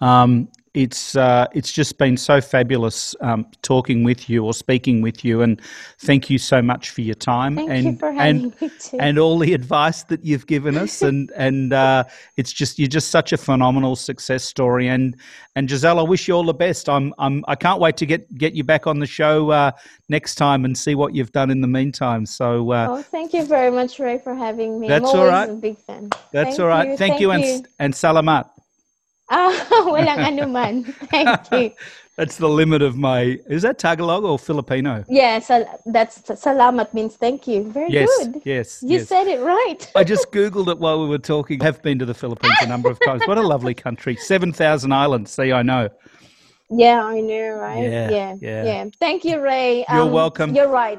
Um, 0.00 0.48
it's 0.74 1.16
uh, 1.16 1.46
it's 1.52 1.72
just 1.72 1.98
been 1.98 2.16
so 2.16 2.40
fabulous 2.40 3.14
um, 3.20 3.46
talking 3.62 4.04
with 4.04 4.28
you 4.28 4.44
or 4.44 4.54
speaking 4.54 5.02
with 5.02 5.24
you, 5.24 5.42
and 5.42 5.60
thank 5.98 6.30
you 6.30 6.38
so 6.38 6.62
much 6.62 6.90
for 6.90 7.00
your 7.00 7.14
time 7.14 7.56
Thank 7.56 7.70
and 7.70 7.84
you 7.84 7.96
for 7.96 8.12
having 8.12 8.42
and 8.44 8.60
me 8.60 8.70
too. 8.78 8.98
and 8.98 9.18
all 9.18 9.38
the 9.38 9.54
advice 9.54 10.02
that 10.04 10.24
you've 10.24 10.46
given 10.46 10.76
us, 10.76 11.02
and 11.08 11.30
and 11.36 11.72
uh, 11.72 12.04
it's 12.36 12.52
just 12.52 12.78
you're 12.78 12.88
just 12.88 13.10
such 13.10 13.32
a 13.32 13.36
phenomenal 13.36 13.96
success 13.96 14.44
story, 14.44 14.88
and 14.88 15.16
and 15.56 15.68
Giselle, 15.68 15.98
I 15.98 16.02
wish 16.02 16.28
you 16.28 16.34
all 16.34 16.44
the 16.44 16.54
best. 16.54 16.88
I'm 16.88 17.14
I'm 17.18 17.44
I 17.48 17.54
can't 17.54 17.80
wait 17.80 17.96
to 17.98 18.06
get 18.06 18.32
get 18.36 18.54
you 18.54 18.64
back 18.64 18.86
on 18.86 18.98
the 18.98 19.06
show 19.06 19.50
uh, 19.50 19.72
next 20.08 20.36
time 20.36 20.64
and 20.64 20.76
see 20.76 20.94
what 20.94 21.14
you've 21.14 21.32
done 21.32 21.50
in 21.50 21.60
the 21.60 21.68
meantime. 21.68 22.26
So. 22.26 22.72
Uh, 22.72 22.86
oh, 22.90 23.02
thank 23.02 23.32
you 23.32 23.44
very 23.44 23.70
much, 23.70 23.98
Ray, 23.98 24.18
for 24.18 24.34
having 24.34 24.80
me. 24.80 24.88
That's 24.88 25.08
I'm 25.12 25.18
all 25.18 25.28
a 25.28 25.54
big 25.54 25.78
fan. 25.78 26.10
That's 26.32 26.56
Thank 26.56 26.60
all 26.60 26.66
right. 26.66 26.88
you, 26.90 26.96
Thank, 26.96 27.20
you, 27.20 27.30
and 27.30 27.66
and 27.78 27.94
salamat. 27.94 28.48
Ah, 29.30 29.52
walang 29.92 30.18
anuman. 30.24 30.84
Thank 31.10 31.52
you. 31.52 31.72
That's 32.16 32.36
the 32.36 32.48
limit 32.48 32.82
of 32.82 32.96
my. 32.96 33.38
Is 33.46 33.62
that 33.62 33.78
Tagalog 33.78 34.24
or 34.24 34.38
Filipino? 34.40 35.04
Yeah, 35.08 35.38
sal- 35.38 35.80
that's 35.86 36.22
salamat 36.22 36.92
means 36.92 37.14
thank 37.14 37.46
you. 37.46 37.70
Very 37.70 37.92
Yes, 37.92 38.10
good. 38.18 38.42
yes, 38.44 38.82
You 38.82 38.98
yes. 38.98 39.06
said 39.08 39.28
it 39.28 39.40
right. 39.40 39.86
I 39.94 40.02
just 40.02 40.32
googled 40.32 40.66
it 40.66 40.78
while 40.80 41.00
we 41.00 41.08
were 41.08 41.18
talking. 41.22 41.62
I've 41.62 41.80
been 41.80 41.96
to 42.00 42.04
the 42.04 42.14
Philippines 42.14 42.56
a 42.60 42.66
number 42.66 42.90
of 42.90 42.98
times. 43.06 43.22
What 43.28 43.38
a 43.38 43.46
lovely 43.46 43.74
country! 43.74 44.16
Seven 44.16 44.52
thousand 44.52 44.90
islands. 44.92 45.30
See, 45.30 45.52
I 45.52 45.62
know. 45.62 45.88
Yeah, 46.70 47.04
I 47.04 47.20
know, 47.20 47.50
right? 47.50 47.82
Yeah, 47.84 48.10
yeah, 48.10 48.36
yeah. 48.40 48.64
yeah. 48.64 48.84
Thank 48.98 49.24
you, 49.24 49.40
Ray. 49.40 49.84
Um, 49.86 49.96
You're 49.96 50.06
welcome. 50.12 50.54
You're 50.56 50.68
right. 50.68 50.98